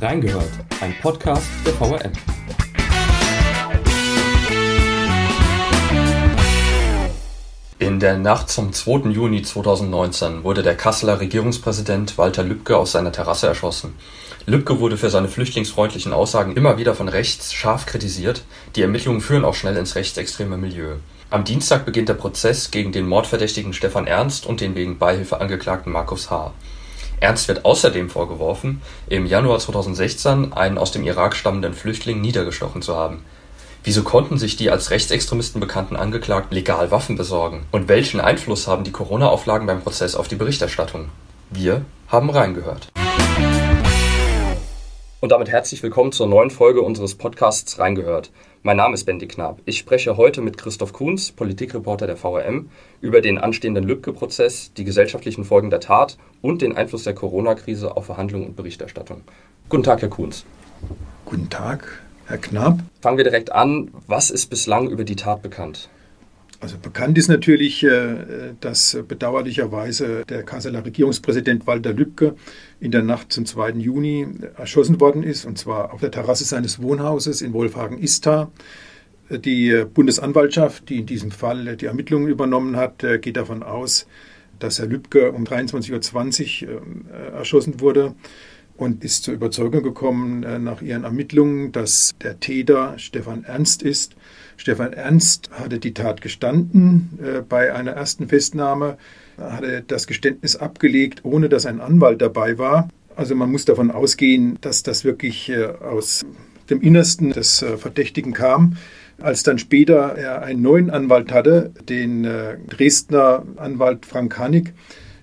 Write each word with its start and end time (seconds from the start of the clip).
Reingehört, 0.00 0.52
ein 0.80 0.94
Podcast 1.02 1.48
der 1.66 1.72
VRM. 1.72 2.12
In 7.80 7.98
der 7.98 8.16
Nacht 8.16 8.48
zum 8.48 8.72
2. 8.72 9.10
Juni 9.10 9.42
2019 9.42 10.44
wurde 10.44 10.62
der 10.62 10.76
Kasseler 10.76 11.18
Regierungspräsident 11.18 12.16
Walter 12.16 12.44
Lübcke 12.44 12.76
aus 12.76 12.92
seiner 12.92 13.10
Terrasse 13.10 13.48
erschossen. 13.48 13.94
Lübcke 14.46 14.78
wurde 14.78 14.96
für 14.96 15.10
seine 15.10 15.26
flüchtlingsfreundlichen 15.26 16.12
Aussagen 16.12 16.54
immer 16.54 16.78
wieder 16.78 16.94
von 16.94 17.08
rechts 17.08 17.52
scharf 17.52 17.86
kritisiert. 17.86 18.44
Die 18.76 18.82
Ermittlungen 18.82 19.20
führen 19.20 19.44
auch 19.44 19.54
schnell 19.56 19.76
ins 19.76 19.96
rechtsextreme 19.96 20.56
Milieu. 20.56 20.96
Am 21.30 21.42
Dienstag 21.42 21.84
beginnt 21.84 22.08
der 22.08 22.14
Prozess 22.14 22.70
gegen 22.70 22.92
den 22.92 23.08
Mordverdächtigen 23.08 23.72
Stefan 23.72 24.06
Ernst 24.06 24.46
und 24.46 24.60
den 24.60 24.76
wegen 24.76 24.98
Beihilfe 24.98 25.40
angeklagten 25.40 25.92
Markus 25.92 26.30
H. 26.30 26.52
Ernst 27.20 27.48
wird 27.48 27.64
außerdem 27.64 28.10
vorgeworfen, 28.10 28.80
im 29.08 29.26
Januar 29.26 29.58
2016 29.58 30.52
einen 30.52 30.78
aus 30.78 30.92
dem 30.92 31.04
Irak 31.04 31.34
stammenden 31.34 31.74
Flüchtling 31.74 32.20
niedergestochen 32.20 32.82
zu 32.82 32.96
haben. 32.96 33.24
Wieso 33.84 34.02
konnten 34.02 34.38
sich 34.38 34.56
die 34.56 34.70
als 34.70 34.90
Rechtsextremisten 34.90 35.60
bekannten 35.60 35.96
Angeklagten 35.96 36.54
legal 36.54 36.90
Waffen 36.90 37.16
besorgen? 37.16 37.66
Und 37.70 37.88
welchen 37.88 38.20
Einfluss 38.20 38.66
haben 38.66 38.84
die 38.84 38.92
Corona-Auflagen 38.92 39.66
beim 39.66 39.80
Prozess 39.80 40.14
auf 40.14 40.28
die 40.28 40.36
Berichterstattung? 40.36 41.08
Wir 41.50 41.84
haben 42.08 42.30
reingehört. 42.30 42.88
Und 45.20 45.32
damit 45.32 45.48
herzlich 45.48 45.82
willkommen 45.82 46.12
zur 46.12 46.28
neuen 46.28 46.48
Folge 46.48 46.80
unseres 46.80 47.16
Podcasts 47.16 47.80
Reingehört. 47.80 48.30
Mein 48.62 48.76
Name 48.76 48.94
ist 48.94 49.02
Bendy 49.02 49.26
Knab. 49.26 49.58
Ich 49.64 49.76
spreche 49.76 50.16
heute 50.16 50.40
mit 50.42 50.56
Christoph 50.56 50.92
Kuhns, 50.92 51.32
Politikreporter 51.32 52.06
der 52.06 52.16
VRM, 52.16 52.70
über 53.00 53.20
den 53.20 53.36
anstehenden 53.36 53.82
Lübcke-Prozess, 53.82 54.72
die 54.74 54.84
gesellschaftlichen 54.84 55.44
Folgen 55.44 55.70
der 55.70 55.80
Tat 55.80 56.18
und 56.40 56.62
den 56.62 56.76
Einfluss 56.76 57.02
der 57.02 57.16
Corona-Krise 57.16 57.96
auf 57.96 58.06
Verhandlungen 58.06 58.46
und 58.46 58.54
Berichterstattung. 58.54 59.22
Guten 59.68 59.82
Tag, 59.82 60.02
Herr 60.02 60.08
Kuhns. 60.08 60.44
Guten 61.24 61.50
Tag, 61.50 62.00
Herr 62.26 62.38
Knab. 62.38 62.78
Fangen 63.00 63.16
wir 63.16 63.24
direkt 63.24 63.50
an. 63.50 63.90
Was 64.06 64.30
ist 64.30 64.46
bislang 64.46 64.88
über 64.88 65.02
die 65.02 65.16
Tat 65.16 65.42
bekannt? 65.42 65.88
Also 66.60 66.76
bekannt 66.76 67.16
ist 67.18 67.28
natürlich, 67.28 67.84
äh, 67.84 68.54
dass 68.60 68.98
bedauerlicherweise 69.06 70.24
der 70.28 70.42
Kasseler 70.42 70.84
Regierungspräsident 70.84 71.68
Walter 71.68 71.92
Lübcke 71.92 72.34
in 72.80 72.90
der 72.90 73.02
Nacht 73.02 73.32
zum 73.32 73.46
2. 73.46 73.72
Juni 73.72 74.26
erschossen 74.56 75.00
worden 75.00 75.22
ist, 75.22 75.44
und 75.44 75.56
zwar 75.56 75.92
auf 75.92 76.00
der 76.00 76.10
Terrasse 76.10 76.44
seines 76.44 76.82
Wohnhauses 76.82 77.42
in 77.42 77.52
Wolfhagen-Istar. 77.52 78.50
Die 79.30 79.84
Bundesanwaltschaft, 79.94 80.88
die 80.88 80.98
in 80.98 81.06
diesem 81.06 81.30
Fall 81.30 81.76
die 81.76 81.86
Ermittlungen 81.86 82.26
übernommen 82.26 82.74
hat, 82.74 83.04
äh, 83.04 83.18
geht 83.20 83.36
davon 83.36 83.62
aus, 83.62 84.08
dass 84.58 84.80
Herr 84.80 84.86
Lübcke 84.86 85.30
um 85.30 85.44
23.20 85.44 86.66
Uhr 86.66 86.82
äh, 87.12 87.36
erschossen 87.36 87.80
wurde 87.80 88.16
und 88.76 89.04
ist 89.04 89.22
zur 89.22 89.34
Überzeugung 89.34 89.84
gekommen 89.84 90.40
nach 90.62 90.82
ihren 90.82 91.02
Ermittlungen, 91.02 91.72
dass 91.72 92.14
der 92.22 92.38
Täter 92.38 92.96
Stefan 92.96 93.42
Ernst 93.42 93.82
ist 93.82 94.14
Stefan 94.58 94.92
Ernst 94.92 95.50
hatte 95.52 95.78
die 95.78 95.94
Tat 95.94 96.20
gestanden 96.20 97.18
äh, 97.22 97.40
bei 97.40 97.72
einer 97.72 97.92
ersten 97.92 98.28
Festnahme, 98.28 98.98
hatte 99.38 99.84
das 99.86 100.06
Geständnis 100.06 100.56
abgelegt, 100.56 101.20
ohne 101.22 101.48
dass 101.48 101.64
ein 101.64 101.80
Anwalt 101.80 102.20
dabei 102.20 102.58
war. 102.58 102.88
Also 103.14 103.34
man 103.34 103.50
muss 103.50 103.64
davon 103.64 103.90
ausgehen, 103.90 104.58
dass 104.60 104.82
das 104.82 105.04
wirklich 105.04 105.48
äh, 105.48 105.64
aus 105.64 106.26
dem 106.70 106.80
Innersten 106.82 107.32
des 107.32 107.62
äh, 107.62 107.76
Verdächtigen 107.78 108.32
kam. 108.32 108.76
Als 109.20 109.44
dann 109.44 109.58
später 109.58 110.16
er 110.16 110.42
einen 110.42 110.60
neuen 110.60 110.90
Anwalt 110.90 111.32
hatte, 111.32 111.72
den 111.88 112.22
Dresdner 112.68 113.44
Anwalt 113.56 114.06
Frank 114.06 114.38
Hanig, 114.38 114.72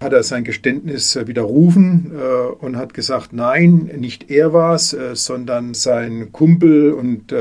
hat 0.06 0.14
er 0.14 0.24
sein 0.24 0.44
Geständnis 0.44 1.16
äh, 1.16 1.28
widerrufen 1.28 2.12
äh, 2.16 2.64
und 2.64 2.78
hat 2.78 2.94
gesagt, 2.94 3.34
nein, 3.34 3.90
nicht 3.98 4.30
er 4.30 4.54
war 4.54 4.76
es, 4.76 4.94
äh, 4.94 5.16
sondern 5.16 5.74
sein 5.74 6.32
Kumpel 6.32 6.94
und 6.94 7.34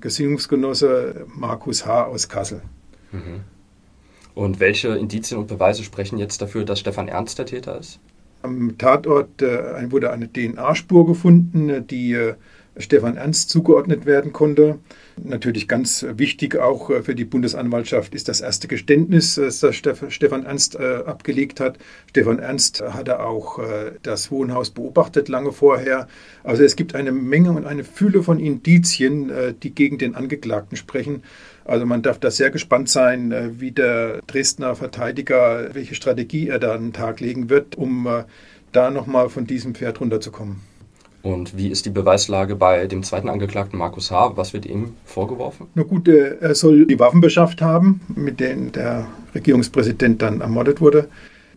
Gesinnungsgenosse 0.00 1.26
Markus 1.34 1.86
H. 1.86 2.06
aus 2.06 2.28
Kassel. 2.28 2.60
Mhm. 3.12 3.40
Und 4.34 4.60
welche 4.60 4.88
Indizien 4.88 5.40
und 5.40 5.46
Beweise 5.46 5.82
sprechen 5.84 6.18
jetzt 6.18 6.42
dafür, 6.42 6.64
dass 6.64 6.80
Stefan 6.80 7.08
Ernst 7.08 7.38
der 7.38 7.46
Täter 7.46 7.78
ist? 7.78 8.00
Am 8.42 8.76
Tatort 8.78 9.42
wurde 9.90 10.10
eine 10.10 10.32
DNA-Spur 10.32 11.06
gefunden, 11.06 11.86
die 11.86 12.16
Stefan 12.78 13.16
Ernst 13.16 13.50
zugeordnet 13.50 14.06
werden 14.06 14.32
konnte. 14.32 14.78
Natürlich 15.24 15.68
ganz 15.68 16.06
wichtig 16.16 16.56
auch 16.56 16.90
äh, 16.90 17.02
für 17.02 17.14
die 17.14 17.24
Bundesanwaltschaft 17.24 18.14
ist 18.14 18.28
das 18.28 18.40
erste 18.40 18.68
Geständnis, 18.68 19.36
äh, 19.36 19.50
das 19.60 19.76
Stefan 19.76 20.46
Ernst 20.46 20.76
äh, 20.76 21.02
abgelegt 21.04 21.60
hat. 21.60 21.78
Stefan 22.08 22.38
Ernst 22.38 22.82
hatte 22.82 23.20
auch 23.20 23.58
das 24.02 24.30
Wohnhaus 24.30 24.70
beobachtet 24.70 25.28
lange 25.28 25.52
vorher. 25.52 26.08
Also 26.44 26.62
es 26.62 26.76
gibt 26.76 26.94
eine 26.94 27.12
Menge 27.12 27.52
und 27.52 27.66
eine 27.66 27.84
Fülle 27.84 28.22
von 28.22 28.38
Indizien, 28.38 29.30
die 29.62 29.74
gegen 29.74 29.98
den 29.98 30.14
Angeklagten 30.14 30.76
sprechen. 30.76 31.22
Also 31.64 31.86
man 31.86 32.02
darf 32.02 32.18
da 32.18 32.30
sehr 32.30 32.50
gespannt 32.50 32.88
sein, 32.88 33.60
wie 33.60 33.72
der 33.72 34.20
Dresdner 34.26 34.74
Verteidiger, 34.74 35.74
welche 35.74 35.94
Strategie 35.94 36.48
er 36.48 36.58
da 36.58 36.74
an 36.74 36.84
den 36.84 36.92
Tag 36.92 37.20
legen 37.20 37.50
wird, 37.50 37.76
um 37.76 38.08
da 38.72 38.90
nochmal 38.90 39.28
von 39.28 39.46
diesem 39.46 39.74
Pferd 39.74 40.00
runterzukommen. 40.00 40.67
Und 41.22 41.56
wie 41.56 41.68
ist 41.68 41.84
die 41.84 41.90
Beweislage 41.90 42.54
bei 42.54 42.86
dem 42.86 43.02
zweiten 43.02 43.28
Angeklagten 43.28 43.78
Markus 43.78 44.10
H.? 44.10 44.36
Was 44.36 44.52
wird 44.52 44.66
ihm 44.66 44.94
vorgeworfen? 45.04 45.66
Na 45.74 45.82
gut, 45.82 46.08
äh, 46.08 46.36
er 46.40 46.54
soll 46.54 46.86
die 46.86 46.98
Waffen 46.98 47.20
beschafft 47.20 47.60
haben, 47.60 48.00
mit 48.14 48.40
denen 48.40 48.72
der 48.72 49.08
Regierungspräsident 49.34 50.22
dann 50.22 50.40
ermordet 50.40 50.80
wurde. 50.80 51.08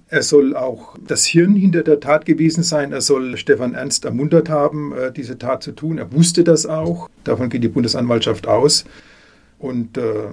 Er 0.08 0.24
soll 0.24 0.58
auch 0.58 0.98
das 1.08 1.26
Hirn 1.26 1.56
hinter 1.56 1.84
der 1.84 2.00
Tat 2.00 2.26
gewesen 2.26 2.64
sein. 2.64 2.92
Er 2.92 3.00
soll 3.00 3.38
Stefan 3.38 3.76
Ernst 3.76 4.04
ermuntert 4.04 4.50
haben, 4.50 4.94
äh, 4.94 5.12
diese 5.12 5.38
Tat 5.38 5.64
zu 5.64 5.72
tun. 5.72 6.00
Er 6.00 6.12
wusste 6.12 6.44
das 6.44 6.66
auch. 6.66 7.10
Davon 7.24 7.50
geht 7.50 7.64
die 7.64 7.70
Bundesanwaltschaft 7.70 8.48
aus. 8.48 8.84
Und 9.58 9.98
äh, 9.98 10.32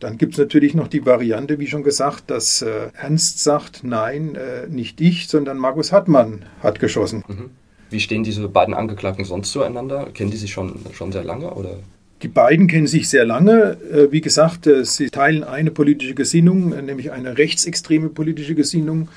dann 0.00 0.16
gibt 0.16 0.32
es 0.32 0.38
natürlich 0.38 0.74
noch 0.74 0.88
die 0.88 1.04
Variante, 1.04 1.58
wie 1.58 1.66
schon 1.66 1.82
gesagt, 1.82 2.30
dass 2.30 2.62
äh, 2.62 2.88
Ernst 2.94 3.44
sagt, 3.44 3.84
nein, 3.84 4.34
äh, 4.34 4.66
nicht 4.68 5.00
ich, 5.00 5.28
sondern 5.28 5.58
Markus 5.58 5.92
Hartmann 5.92 6.46
hat 6.62 6.80
geschossen. 6.80 7.22
Mhm. 7.28 7.50
Wie 7.90 8.00
stehen 8.00 8.22
diese 8.22 8.48
beiden 8.48 8.74
Angeklagten 8.74 9.24
sonst 9.24 9.52
zueinander? 9.52 10.08
Kennen 10.14 10.30
die 10.30 10.36
sich 10.36 10.52
schon, 10.52 10.74
schon 10.92 11.12
sehr 11.12 11.24
lange? 11.24 11.52
Oder? 11.52 11.76
Die 12.22 12.28
beiden 12.28 12.66
kennen 12.66 12.86
sich 12.86 13.08
sehr 13.08 13.24
lange. 13.24 13.78
Äh, 13.92 14.12
wie 14.12 14.20
gesagt, 14.20 14.66
äh, 14.66 14.84
sie 14.84 15.08
teilen 15.08 15.42
eine 15.42 15.70
politische 15.70 16.14
Gesinnung, 16.14 16.72
äh, 16.72 16.82
nämlich 16.82 17.12
eine 17.12 17.38
rechtsextreme 17.38 18.10
politische 18.10 18.54
Gesinnung. 18.54 19.08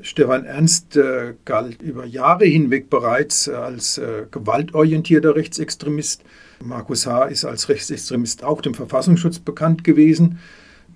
Stefan 0.00 0.44
Ernst 0.44 0.96
galt 1.44 1.82
über 1.82 2.06
Jahre 2.06 2.44
hinweg 2.44 2.88
bereits 2.88 3.48
als 3.48 4.00
gewaltorientierter 4.30 5.34
Rechtsextremist. 5.34 6.22
Markus 6.62 7.04
H. 7.08 7.24
ist 7.24 7.44
als 7.44 7.68
Rechtsextremist 7.68 8.44
auch 8.44 8.60
dem 8.60 8.74
Verfassungsschutz 8.74 9.40
bekannt 9.40 9.82
gewesen. 9.82 10.38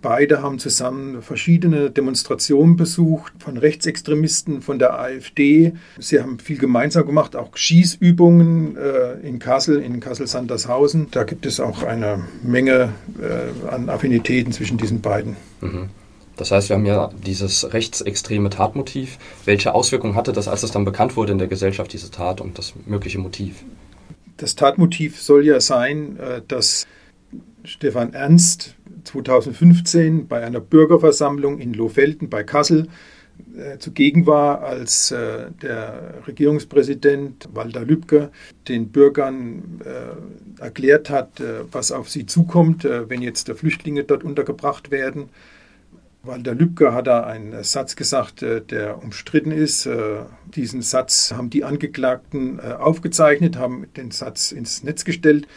Beide 0.02 0.42
haben 0.42 0.58
zusammen 0.58 1.22
verschiedene 1.22 1.88
Demonstrationen 1.90 2.76
besucht 2.76 3.32
von 3.38 3.56
Rechtsextremisten, 3.56 4.60
von 4.60 4.80
der 4.80 4.98
AfD. 4.98 5.74
Sie 5.98 6.20
haben 6.20 6.40
viel 6.40 6.58
gemeinsam 6.58 7.06
gemacht, 7.06 7.36
auch 7.36 7.56
Schießübungen 7.56 8.76
äh, 8.76 9.26
in 9.26 9.38
Kassel, 9.38 9.80
in 9.80 10.00
Kassel-Sandershausen. 10.00 11.08
Da 11.12 11.22
gibt 11.22 11.46
es 11.46 11.60
auch 11.60 11.84
eine 11.84 12.24
Menge 12.42 12.92
äh, 13.20 13.68
an 13.72 13.88
Affinitäten 13.88 14.52
zwischen 14.52 14.76
diesen 14.76 15.00
beiden. 15.00 15.36
Mhm. 15.60 15.88
Das 16.36 16.50
heißt, 16.50 16.68
wir 16.68 16.76
haben 16.76 16.86
ja 16.86 17.10
dieses 17.24 17.72
rechtsextreme 17.72 18.50
Tatmotiv. 18.50 19.18
Welche 19.44 19.72
Auswirkungen 19.72 20.16
hatte 20.16 20.32
das, 20.32 20.48
als 20.48 20.64
es 20.64 20.72
dann 20.72 20.84
bekannt 20.84 21.16
wurde 21.16 21.30
in 21.30 21.38
der 21.38 21.46
Gesellschaft, 21.46 21.92
diese 21.92 22.10
Tat 22.10 22.40
und 22.40 22.58
das 22.58 22.74
mögliche 22.86 23.20
Motiv? 23.20 23.62
Das 24.38 24.56
Tatmotiv 24.56 25.22
soll 25.22 25.46
ja 25.46 25.60
sein, 25.60 26.18
äh, 26.18 26.42
dass 26.48 26.88
Stefan 27.64 28.12
Ernst 28.14 28.74
2015 29.04 30.28
bei 30.28 30.44
einer 30.44 30.60
Bürgerversammlung 30.60 31.58
in 31.58 31.74
Lohfelden 31.74 32.28
bei 32.28 32.44
Kassel 32.44 32.88
äh, 33.56 33.78
zugegen 33.78 34.26
war, 34.26 34.62
als 34.62 35.10
äh, 35.10 35.50
der 35.62 36.22
Regierungspräsident 36.26 37.48
Walter 37.52 37.84
Lübcke 37.84 38.30
den 38.68 38.88
Bürgern 38.88 39.80
äh, 39.84 40.62
erklärt 40.62 41.10
hat, 41.10 41.42
was 41.70 41.92
auf 41.92 42.08
sie 42.08 42.24
zukommt, 42.26 42.84
wenn 42.84 43.20
jetzt 43.20 43.50
Flüchtlinge 43.50 44.04
dort 44.04 44.22
untergebracht 44.22 44.90
werden. 44.90 45.28
Walter 46.22 46.54
Lübcke 46.54 46.94
hat 46.94 47.08
da 47.08 47.24
einen 47.24 47.64
Satz 47.64 47.96
gesagt, 47.96 48.42
der 48.42 49.02
umstritten 49.02 49.50
ist. 49.50 49.88
Diesen 50.54 50.82
Satz 50.82 51.32
haben 51.32 51.50
die 51.50 51.64
Angeklagten 51.64 52.60
aufgezeichnet, 52.60 53.56
haben 53.56 53.86
den 53.96 54.12
Satz 54.12 54.52
ins 54.52 54.84
Netz 54.84 55.04
gestellt 55.04 55.48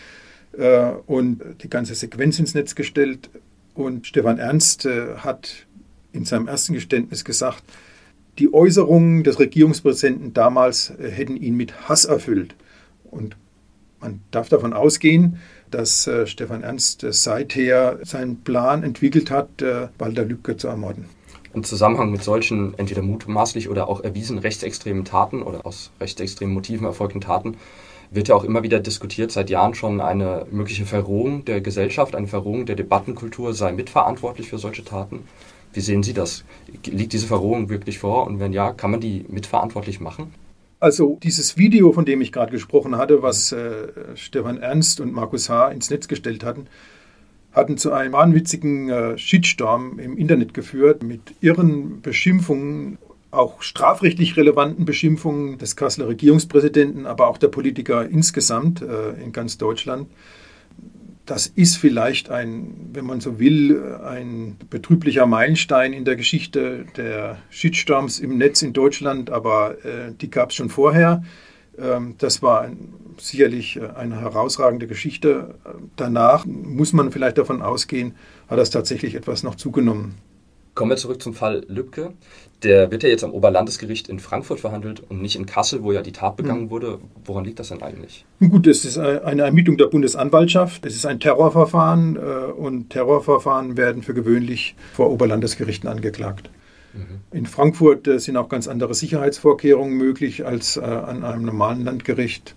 äh, 0.58 0.94
und 1.06 1.42
die 1.62 1.70
ganze 1.70 1.96
Sequenz 1.96 2.40
ins 2.40 2.54
Netz 2.54 2.76
gestellt. 2.76 3.30
Und 3.74 4.08
Stefan 4.08 4.40
Ernst 4.40 4.86
äh, 4.86 5.18
hat 5.18 5.66
in 6.12 6.26
seinem 6.26 6.48
ersten 6.48 6.74
Geständnis 6.74 7.26
gesagt, 7.26 7.64
die 8.40 8.54
Äußerungen 8.54 9.24
des 9.24 9.40
Regierungspräsidenten 9.40 10.34
damals 10.34 10.92
äh, 10.92 11.10
hätten 11.10 11.38
ihn 11.38 11.56
mit 11.56 11.88
Hass 11.88 12.06
erfüllt. 12.06 12.56
Und 13.04 13.36
man 14.00 14.22
darf 14.32 14.50
davon 14.50 14.74
ausgehen, 14.74 15.40
dass 15.72 16.08
äh, 16.08 16.28
Stefan 16.28 16.64
Ernst 16.64 17.04
äh, 17.04 17.12
seither 17.12 18.00
seinen 18.04 18.42
Plan 18.42 18.84
entwickelt 18.84 19.32
hat, 19.32 19.62
äh, 19.62 19.88
Walter 19.98 20.26
Lübcke 20.26 20.58
zu 20.58 20.68
ermorden. 20.68 21.06
Im 21.54 21.64
Zusammenhang 21.64 22.12
mit 22.12 22.22
solchen 22.22 22.78
entweder 22.78 23.02
mutmaßlich 23.02 23.70
oder 23.70 23.88
auch 23.88 24.04
erwiesen 24.04 24.38
rechtsextremen 24.40 25.06
Taten 25.06 25.42
oder 25.42 25.66
aus 25.66 25.92
rechtsextremen 26.02 26.54
Motiven 26.54 26.86
erfolgten 26.86 27.22
Taten 27.22 27.56
wird 28.16 28.30
ja 28.30 28.36
auch 28.36 28.44
immer 28.44 28.64
wieder 28.64 28.80
diskutiert, 28.80 29.32
seit 29.32 29.50
Jahren 29.50 29.76
schon 29.76 30.02
eine 30.02 30.46
mögliche 30.52 30.86
Verrohung 30.86 31.46
der 31.46 31.62
Gesellschaft, 31.62 32.16
eine 32.16 32.28
Verrohung 32.28 32.66
der 32.66 32.76
Debattenkultur 32.76 33.54
sei 33.54 33.72
mitverantwortlich 33.72 34.50
für 34.50 34.58
solche 34.58 34.84
Taten. 34.84 35.24
Wie 35.74 35.82
sehen 35.82 36.04
Sie 36.04 36.14
das? 36.14 36.46
Liegt 36.86 37.14
diese 37.14 37.28
Verrohung 37.28 37.70
wirklich 37.70 38.00
vor? 38.00 38.26
Und 38.28 38.40
wenn 38.40 38.54
ja, 38.54 38.72
kann 38.72 38.92
man 38.92 39.02
die 39.02 39.26
mitverantwortlich 39.28 40.00
machen? 40.00 40.34
Also 40.80 41.18
dieses 41.22 41.58
Video, 41.58 41.92
von 41.92 42.06
dem 42.06 42.22
ich 42.22 42.32
gerade 42.32 42.52
gesprochen 42.52 42.98
hatte, 42.98 43.22
was 43.22 43.52
äh, 43.52 43.88
Stefan 44.16 44.58
Ernst 44.58 45.00
und 45.00 45.14
Markus 45.14 45.50
H. 45.50 45.70
ins 45.70 45.90
Netz 45.90 46.08
gestellt 46.08 46.44
hatten, 46.44 46.68
hatten 47.52 47.78
zu 47.78 47.92
einem 47.92 48.14
wahnwitzigen 48.14 48.90
äh, 48.90 49.18
Shitstorm 49.18 50.00
im 50.00 50.18
Internet 50.18 50.54
geführt 50.54 51.04
mit 51.04 51.22
irren 51.42 52.02
Beschimpfungen, 52.02 52.98
auch 53.36 53.62
strafrechtlich 53.62 54.38
relevanten 54.38 54.86
Beschimpfungen 54.86 55.58
des 55.58 55.76
Kasseler 55.76 56.08
Regierungspräsidenten, 56.08 57.06
aber 57.06 57.28
auch 57.28 57.38
der 57.38 57.50
Politiker 57.50 58.08
insgesamt 58.08 58.82
äh, 58.82 59.12
in 59.22 59.32
ganz 59.32 59.58
Deutschland. 59.58 60.08
Das 61.26 61.48
ist 61.48 61.78
vielleicht 61.78 62.30
ein, 62.30 62.90
wenn 62.94 63.06
man 63.06 63.20
so 63.20 63.40
will, 63.40 63.96
ein 64.06 64.58
betrüblicher 64.70 65.26
Meilenstein 65.26 65.92
in 65.92 66.06
der 66.06 66.16
Geschichte 66.16 66.86
der 66.98 67.38
Shitstorms 67.50 68.20
im 68.20 68.38
Netz 68.38 68.62
in 68.62 68.74
Deutschland, 68.74 69.32
aber 69.32 69.84
äh, 69.84 70.14
die 70.20 70.30
gab 70.30 70.52
es 70.52 70.56
schon 70.56 70.70
vorher. 70.70 71.24
Ähm, 71.78 72.16
das 72.20 72.42
war 72.42 72.62
ein, 72.62 72.94
sicherlich 73.18 73.78
äh, 73.78 73.88
eine 73.96 74.22
herausragende 74.22 74.88
Geschichte. 74.88 75.56
Danach 75.96 76.46
muss 76.46 76.94
man 76.94 77.12
vielleicht 77.12 77.38
davon 77.38 77.62
ausgehen, 77.62 78.16
hat 78.48 78.60
das 78.60 78.70
tatsächlich 78.70 79.16
etwas 79.16 79.44
noch 79.44 79.56
zugenommen. 79.56 80.16
Kommen 80.76 80.92
wir 80.92 80.98
zurück 80.98 81.22
zum 81.22 81.34
Fall 81.34 81.66
Lübcke. 81.70 82.12
Der 82.62 82.92
wird 82.92 83.04
ja 83.04 83.10
jetzt 83.10 83.24
am 83.24 83.32
Oberlandesgericht 83.32 84.10
in 84.10 84.20
Frankfurt 84.20 84.60
verhandelt 84.60 85.02
und 85.08 85.22
nicht 85.22 85.38
in 85.38 85.46
Kassel, 85.46 85.84
wo 85.84 85.94
ja 85.94 86.02
die 86.02 86.12
Tat 86.12 86.36
begangen 86.36 86.64
hm. 86.64 86.70
wurde. 86.70 87.00
Woran 87.24 87.46
liegt 87.46 87.60
das 87.60 87.70
denn 87.70 87.82
eigentlich? 87.82 88.26
Gut, 88.42 88.68
es 88.68 88.84
ist 88.84 88.98
eine 88.98 89.44
Ermittlung 89.44 89.78
der 89.78 89.86
Bundesanwaltschaft. 89.86 90.86
Es 90.86 90.96
ist 90.96 91.06
ein 91.06 91.22
Terrorverfahren 91.22 92.18
äh, 92.18 92.52
und 92.52 92.90
Terrorverfahren 92.90 93.78
werden 93.78 94.04
für 94.04 94.14
gewöhnlich 94.14 94.76
vor 94.94 95.10
Oberlandesgerichten 95.12 95.90
angeklagt. 95.90 96.50
Mhm. 96.94 97.38
In 97.38 97.46
Frankfurt 97.46 98.08
äh, 98.08 98.20
sind 98.20 98.36
auch 98.36 98.50
ganz 98.50 98.68
andere 98.68 98.94
Sicherheitsvorkehrungen 98.94 99.98
möglich 99.98 100.46
als 100.46 100.76
äh, 100.76 100.82
an 100.82 101.24
einem 101.24 101.44
normalen 101.44 101.86
Landgericht. 101.86 102.54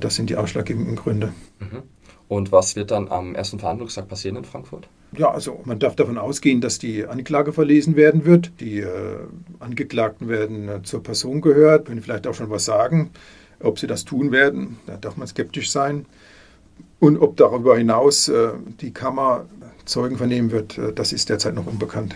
Das 0.00 0.16
sind 0.16 0.28
die 0.28 0.36
ausschlaggebenden 0.36 0.96
Gründe. 0.96 1.32
Mhm. 1.60 1.82
Und 2.30 2.52
was 2.52 2.76
wird 2.76 2.92
dann 2.92 3.08
am 3.08 3.34
ersten 3.34 3.58
Verhandlungstag 3.58 4.06
passieren 4.06 4.36
in 4.36 4.44
Frankfurt? 4.44 4.86
Ja, 5.18 5.32
also 5.32 5.62
man 5.64 5.80
darf 5.80 5.96
davon 5.96 6.16
ausgehen, 6.16 6.60
dass 6.60 6.78
die 6.78 7.04
Anklage 7.04 7.52
verlesen 7.52 7.96
werden 7.96 8.24
wird. 8.24 8.52
Die 8.60 8.78
äh, 8.78 9.16
Angeklagten 9.58 10.28
werden 10.28 10.68
äh, 10.68 10.82
zur 10.84 11.02
Person 11.02 11.40
gehört, 11.40 11.86
können 11.86 12.00
vielleicht 12.00 12.28
auch 12.28 12.34
schon 12.34 12.48
was 12.48 12.64
sagen. 12.64 13.10
Ob 13.58 13.80
sie 13.80 13.88
das 13.88 14.04
tun 14.04 14.30
werden, 14.30 14.78
da 14.86 14.96
darf 14.96 15.16
man 15.16 15.26
skeptisch 15.26 15.72
sein. 15.72 16.06
Und 17.00 17.18
ob 17.18 17.36
darüber 17.36 17.76
hinaus 17.76 18.28
äh, 18.28 18.50
die 18.80 18.92
Kammer 18.92 19.46
Zeugen 19.84 20.16
vernehmen 20.16 20.52
wird, 20.52 20.78
äh, 20.78 20.92
das 20.92 21.12
ist 21.12 21.30
derzeit 21.30 21.56
noch 21.56 21.66
unbekannt. 21.66 22.14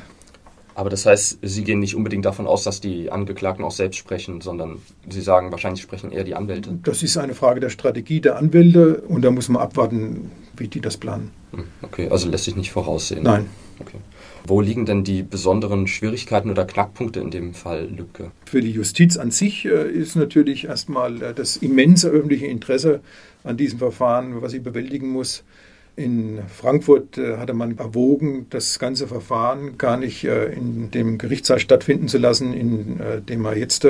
Aber 0.74 0.90
das 0.90 1.06
heißt, 1.06 1.38
Sie 1.42 1.64
gehen 1.64 1.78
nicht 1.78 1.94
unbedingt 1.94 2.24
davon 2.24 2.46
aus, 2.46 2.64
dass 2.64 2.80
die 2.80 3.10
Angeklagten 3.10 3.64
auch 3.64 3.70
selbst 3.70 3.96
sprechen, 3.96 4.40
sondern 4.40 4.78
Sie 5.08 5.20
sagen, 5.20 5.52
wahrscheinlich 5.52 5.82
sprechen 5.82 6.10
eher 6.10 6.24
die 6.24 6.34
Anwälte. 6.34 6.78
Das 6.82 7.02
ist 7.02 7.16
eine 7.16 7.34
Frage 7.34 7.60
der 7.60 7.70
Strategie 7.70 8.20
der 8.20 8.36
Anwälte 8.36 9.02
und 9.02 9.22
da 9.22 9.30
muss 9.30 9.48
man 9.48 9.62
abwarten, 9.62 10.30
wie 10.56 10.68
die 10.68 10.80
das 10.80 10.96
planen. 10.96 11.30
Hm, 11.52 11.64
okay, 11.82 12.08
also 12.08 12.28
lässt 12.28 12.44
sich 12.44 12.56
nicht 12.56 12.72
voraussehen. 12.72 13.22
Nein. 13.22 13.46
Okay. 13.80 13.98
Wo 14.46 14.60
liegen 14.60 14.86
denn 14.86 15.04
die 15.04 15.22
besonderen 15.22 15.86
Schwierigkeiten 15.86 16.50
oder 16.50 16.64
Knackpunkte 16.64 17.18
in 17.18 17.30
dem 17.30 17.54
Fall 17.54 17.88
Lübcke? 17.88 18.30
Für 18.44 18.60
die 18.60 18.70
Justiz 18.70 19.16
an 19.16 19.30
sich 19.30 19.64
äh, 19.64 19.90
ist 19.90 20.16
natürlich 20.16 20.66
erstmal 20.66 21.22
äh, 21.22 21.34
das 21.34 21.56
immense 21.56 22.08
öffentliche 22.08 22.46
Interesse 22.46 23.00
an 23.42 23.56
diesem 23.56 23.78
Verfahren, 23.78 24.42
was 24.42 24.52
sie 24.52 24.58
bewältigen 24.58 25.08
muss. 25.08 25.44
In 25.96 26.40
Frankfurt 26.48 27.18
äh, 27.18 27.36
hatte 27.36 27.54
man 27.54 27.78
erwogen, 27.78 28.46
das 28.50 28.80
ganze 28.80 29.06
Verfahren 29.06 29.78
gar 29.78 29.96
nicht 29.96 30.24
äh, 30.24 30.46
in 30.46 30.90
dem 30.90 31.18
Gerichtssaal 31.18 31.60
stattfinden 31.60 32.08
zu 32.08 32.18
lassen, 32.18 32.52
in 32.52 32.98
äh, 32.98 33.20
dem 33.20 33.44
er 33.44 33.56
jetzt 33.56 33.86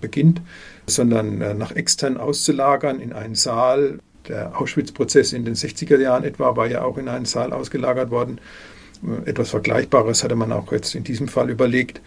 beginnt, 0.00 0.40
sondern 0.86 1.38
nach 1.56 1.74
extern 1.74 2.16
auszulagern 2.16 3.00
in 3.00 3.12
einen 3.12 3.34
Saal. 3.34 3.98
Der 4.28 4.60
Auschwitz-Prozess 4.60 5.32
in 5.32 5.44
den 5.44 5.54
60er 5.54 5.98
Jahren 5.98 6.24
etwa 6.24 6.56
war 6.56 6.66
ja 6.66 6.82
auch 6.82 6.98
in 6.98 7.08
einen 7.08 7.24
Saal 7.24 7.52
ausgelagert 7.52 8.10
worden. 8.10 8.40
Etwas 9.24 9.50
Vergleichbares 9.50 10.22
hatte 10.22 10.36
man 10.36 10.52
auch 10.52 10.72
jetzt 10.72 10.94
in 10.94 11.04
diesem 11.04 11.28
Fall 11.28 11.48
überlegt. 11.48 12.00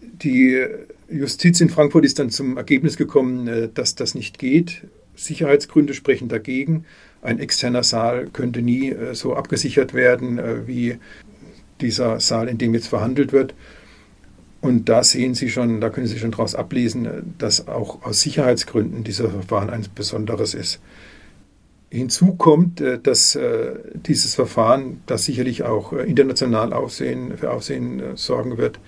Die 0.00 0.62
Justiz 1.08 1.60
in 1.60 1.70
Frankfurt 1.70 2.04
ist 2.04 2.18
dann 2.18 2.30
zum 2.30 2.56
Ergebnis 2.56 2.96
gekommen, 2.96 3.70
dass 3.72 3.94
das 3.94 4.14
nicht 4.14 4.38
geht. 4.38 4.82
Sicherheitsgründe 5.14 5.94
sprechen 5.94 6.28
dagegen. 6.28 6.84
Ein 7.22 7.40
externer 7.40 7.82
Saal 7.82 8.28
könnte 8.32 8.62
nie 8.62 8.90
äh, 8.90 9.14
so 9.14 9.34
abgesichert 9.34 9.94
werden 9.94 10.38
äh, 10.38 10.66
wie 10.66 10.98
dieser 11.80 12.20
Saal, 12.20 12.48
in 12.48 12.58
dem 12.58 12.74
jetzt 12.74 12.88
verhandelt 12.88 13.32
wird. 13.32 13.54
Und 14.60 14.88
da 14.88 15.04
sehen 15.04 15.34
Sie 15.34 15.50
schon, 15.50 15.80
da 15.80 15.90
können 15.90 16.06
Sie 16.06 16.18
schon 16.18 16.30
daraus 16.30 16.54
ablesen, 16.54 17.06
äh, 17.06 17.22
dass 17.38 17.68
auch 17.68 18.04
aus 18.04 18.20
Sicherheitsgründen 18.20 19.04
dieser 19.04 19.30
Verfahren 19.30 19.70
ein 19.70 19.84
besonderes 19.94 20.54
ist. 20.54 20.80
Hinzu 21.90 22.34
kommt, 22.34 22.82
dass 23.04 23.38
dieses 23.94 24.34
Verfahren, 24.34 25.00
das 25.06 25.24
sicherlich 25.24 25.62
auch 25.62 25.94
international 25.94 26.74
Aufsehen, 26.74 27.38
für 27.38 27.50
Aufsehen 27.50 28.02
sorgen 28.14 28.58
wird, 28.58 28.78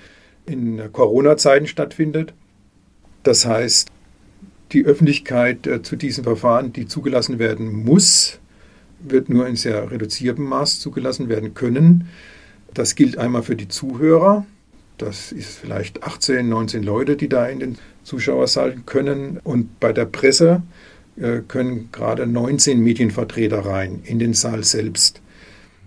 in 0.44 0.92
Corona-Zeiten 0.92 1.66
stattfindet. 1.66 2.34
Das 3.22 3.46
heißt, 3.46 3.88
die 4.72 4.84
Öffentlichkeit 4.84 5.66
äh, 5.66 5.82
zu 5.82 5.96
diesen 5.96 6.24
Verfahren, 6.24 6.72
die 6.72 6.86
zugelassen 6.86 7.38
werden 7.38 7.84
muss, 7.84 8.38
wird 9.00 9.28
nur 9.28 9.46
in 9.46 9.56
sehr 9.56 9.90
reduziertem 9.90 10.44
Maß 10.44 10.80
zugelassen 10.80 11.28
werden 11.28 11.54
können. 11.54 12.08
Das 12.74 12.94
gilt 12.94 13.18
einmal 13.18 13.42
für 13.42 13.56
die 13.56 13.68
Zuhörer. 13.68 14.46
Das 14.98 15.32
ist 15.32 15.58
vielleicht 15.58 16.02
18, 16.02 16.48
19 16.48 16.82
Leute, 16.82 17.16
die 17.16 17.28
da 17.28 17.46
in 17.46 17.60
den 17.60 17.78
Zuschauersaal 18.04 18.76
können. 18.84 19.40
Und 19.42 19.80
bei 19.80 19.92
der 19.92 20.04
Presse 20.04 20.62
äh, 21.18 21.40
können 21.46 21.88
gerade 21.90 22.26
19 22.26 22.80
Medienvertreter 22.80 23.64
rein 23.64 24.00
in 24.04 24.18
den 24.18 24.34
Saal 24.34 24.64
selbst. 24.64 25.20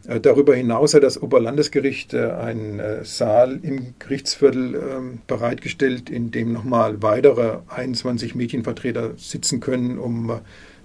Äh, 0.07 0.19
darüber 0.19 0.55
hinaus 0.55 0.93
hat 0.93 1.03
das 1.03 1.21
Oberlandesgericht 1.21 2.13
äh, 2.13 2.31
einen 2.31 2.79
äh, 2.79 3.05
Saal 3.05 3.59
im 3.61 3.95
Gerichtsviertel 3.99 4.75
ähm, 4.75 5.19
bereitgestellt, 5.27 6.09
in 6.09 6.31
dem 6.31 6.51
nochmal 6.53 7.01
weitere 7.01 7.59
21 7.69 8.35
Medienvertreter 8.35 9.13
sitzen 9.17 9.59
können, 9.59 9.97
um 9.97 10.39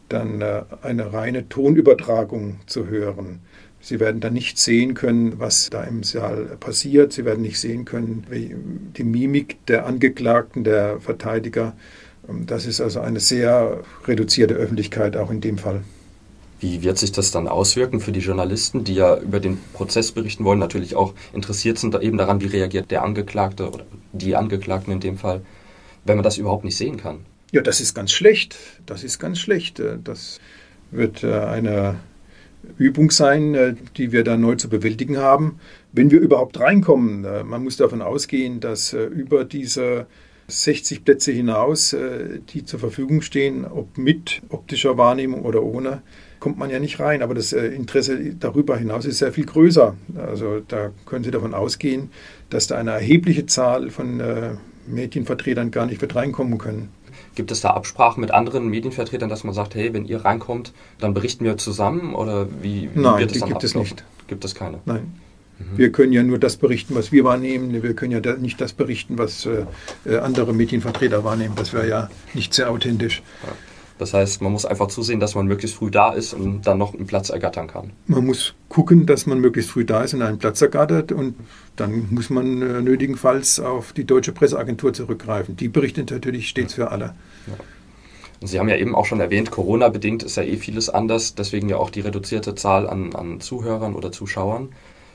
dann 0.09 0.43
eine 0.43 1.13
reine 1.13 1.51
Tonübertragung 1.51 2.61
zu 2.65 2.87
hören. 2.87 3.41
Sie 3.79 4.01
werden 4.01 4.23
dann 4.23 4.33
nicht 4.33 4.59
sehen 4.59 4.95
können, 4.95 5.39
was 5.39 5.69
da 5.69 5.85
im 5.85 6.03
Saal 6.03 6.57
passiert. 6.59 7.13
Sie 7.13 7.27
werden 7.27 7.43
nicht 7.43 7.61
sehen 7.61 7.85
können, 7.85 8.27
wie 8.31 8.55
die 8.97 9.05
Mimik 9.05 9.65
der 9.67 9.85
Angeklagten, 9.85 10.65
der 10.65 10.99
Verteidiger. 11.01 11.77
Ähm, 12.29 12.47
das 12.47 12.67
ist 12.67 12.81
also 12.81 13.01
eine 13.01 13.21
sehr 13.21 13.83
reduzierte 14.07 14.55
Öffentlichkeit 14.55 15.17
auch 15.17 15.31
in 15.31 15.41
dem 15.41 15.59
Fall. 15.59 15.83
Wie 16.61 16.83
wird 16.83 16.99
sich 16.99 17.13
das 17.13 17.31
dann 17.31 17.47
auswirken 17.47 18.01
für 18.01 18.13
die 18.13 18.21
Journalisten, 18.21 18.83
die 18.83 18.95
ja 18.95 19.17
über 19.17 19.39
den 19.39 19.59
Prozess 19.75 20.13
berichten 20.13 20.45
wollen, 20.45 20.59
natürlich 20.59 20.97
auch 20.97 21.15
interessiert 21.33 21.79
sind 21.79 21.95
eben 22.01 22.19
daran, 22.19 22.41
wie 22.41 22.47
reagiert 22.47 22.91
der 22.91 23.03
Angeklagte 23.03 23.71
oder 23.71 23.85
die 24.13 24.35
Angeklagten 24.35 24.93
in 24.93 25.01
dem 25.01 25.19
Fall, 25.19 25.43
wenn 26.05 26.17
man 26.17 26.25
das 26.25 26.37
überhaupt 26.37 26.65
nicht 26.65 26.77
sehen 26.77 26.97
kann? 26.97 27.21
Ja, 27.53 27.63
das 27.63 27.81
ist 27.81 27.95
ganz 27.95 28.13
schlecht. 28.13 28.57
Das 28.87 29.05
ist 29.05 29.19
ganz 29.19 29.39
schlecht. 29.39 29.81
Das 30.05 30.39
wird 30.91 31.23
äh, 31.25 31.33
eine 31.33 32.01
Übung 32.77 33.11
sein, 33.11 33.55
äh, 33.55 33.75
die 33.97 34.13
wir 34.13 34.25
da 34.25 34.37
neu 34.37 34.57
zu 34.57 34.69
bewältigen 34.69 35.19
haben. 35.19 35.59
Wenn 35.93 36.11
wir 36.11 36.21
überhaupt 36.21 36.61
reinkommen, 36.61 37.25
äh, 37.25 37.45
man 37.45 37.65
muss 37.65 37.77
davon 37.77 38.03
ausgehen, 38.03 38.61
dass 38.61 38.93
über 38.93 39.45
diese 39.45 40.07
60 40.49 41.05
Plätze 41.05 41.31
hinaus, 41.31 41.95
die 42.55 42.65
zur 42.65 42.81
Verfügung 42.81 43.21
stehen, 43.21 43.67
ob 43.67 43.99
mit 43.99 44.41
optischer 44.49 44.97
Wahrnehmung 44.97 45.43
oder 45.43 45.63
ohne, 45.63 46.01
kommt 46.41 46.59
man 46.59 46.71
ja 46.71 46.79
nicht 46.79 47.01
rein. 47.01 47.23
Aber 47.23 47.35
das 47.35 47.53
äh, 47.53 47.67
Interesse 47.67 48.35
darüber 48.35 48.77
hinaus 48.77 49.05
ist 49.05 49.19
sehr 49.19 49.33
viel 49.33 49.47
größer. 49.47 49.95
Also 50.17 50.61
da 50.67 50.91
können 51.07 51.25
Sie 51.25 51.31
davon 51.31 51.55
ausgehen, 51.55 52.11
dass 52.51 52.67
da 52.67 52.77
eine 52.77 52.93
erhebliche 52.93 53.47
Zahl 53.47 53.91
von 53.91 54.21
äh, 54.21 54.51
Medienvertretern 54.87 55.71
gar 55.71 55.87
nicht 55.87 56.01
wird 56.01 56.15
reinkommen 56.15 56.59
können. 56.59 56.91
Gibt 57.35 57.51
es 57.51 57.61
da 57.61 57.71
Absprachen 57.71 58.21
mit 58.21 58.31
anderen 58.31 58.69
Medienvertretern, 58.69 59.29
dass 59.29 59.45
man 59.45 59.55
sagt, 59.55 59.75
hey, 59.75 59.93
wenn 59.93 60.07
ihr 60.07 60.25
reinkommt, 60.25 60.73
dann 60.99 61.15
berichten 61.15 61.45
wir 61.45 61.57
zusammen? 61.57 62.15
Oder 62.15 62.49
wie, 62.63 62.91
wie 62.95 63.01
Nein, 63.01 63.21
wird 63.21 63.33
es 63.33 63.39
dann 63.39 63.49
gibt 63.49 63.65
ablaufen? 63.65 63.81
es 63.83 63.91
nicht. 63.91 64.05
Gibt 64.27 64.45
es 64.45 64.55
keine? 64.55 64.81
Nein. 64.87 65.13
Mhm. 65.59 65.79
Wir 65.79 65.93
können 65.93 66.13
ja 66.13 66.23
nur 66.23 66.39
das 66.39 66.57
berichten, 66.57 66.95
was 66.95 67.13
wir 67.13 67.25
wahrnehmen. 67.25 67.83
Wir 67.83 67.95
können 67.95 68.13
ja 68.13 68.37
nicht 68.37 68.61
das 68.61 68.73
berichten, 68.73 69.19
was 69.19 69.47
äh, 69.47 70.17
andere 70.17 70.53
Medienvertreter 70.53 71.25
wahrnehmen. 71.25 71.55
Das 71.57 71.73
wäre 71.73 71.89
ja 71.89 72.11
nicht 72.35 72.55
sehr 72.55 72.71
authentisch. 72.71 73.23
Ja. 73.45 73.53
Das 73.99 74.15
heißt, 74.15 74.41
man 74.43 74.53
muss 74.53 74.65
einfach 74.65 74.89
zusehen, 74.89 75.21
dass 75.21 75.35
man 75.35 75.47
möglichst 75.47 75.77
früh 75.77 75.91
da 75.91 76.13
ist 76.13 76.33
und 76.33 76.63
dann 76.63 76.79
noch 76.79 76.95
einen 76.95 77.07
Platz 77.07 77.31
ergattern 77.31 77.67
kann. 77.67 77.93
Man 78.07 78.27
muss 78.27 78.55
gucken, 78.69 79.07
dass 79.07 79.27
man 79.27 79.41
möglichst 79.41 79.71
früh 79.71 79.85
da 79.85 80.03
ist 80.03 80.15
und 80.15 80.23
einen 80.23 80.39
Platz 80.39 80.63
ergattert 80.63 81.13
und 81.13 81.35
dann 81.77 82.09
muss 82.11 82.31
man 82.31 82.63
äh, 82.63 82.81
nötigenfalls 82.81 83.59
auf 83.61 83.93
die 83.93 84.05
deutsche 84.05 84.33
Presseagentur 84.33 84.93
zurückgreifen. 84.93 85.57
Die 85.57 85.69
berichtet 85.69 86.11
natürlich 86.11 86.49
stets 86.49 86.75
für 86.75 86.91
alle. 86.91 87.17
Ja. 87.47 87.55
Und 88.41 88.47
Sie 88.47 88.61
haben 88.61 88.69
ja 88.69 88.77
eben 88.77 88.95
auch 88.95 89.05
schon 89.05 89.21
erwähnt, 89.21 89.51
Corona-bedingt 89.51 90.23
ist 90.23 90.37
ja 90.37 90.45
eh 90.45 90.57
vieles 90.57 90.89
anders, 90.89 91.35
deswegen 91.35 91.69
ja 91.69 91.77
auch 91.77 91.91
die 91.91 92.01
reduzierte 92.01 92.55
Zahl 92.55 92.89
an, 92.89 93.15
an 93.15 93.41
Zuhörern 93.41 93.97
oder 93.97 94.13
Zuschauern. 94.13 94.69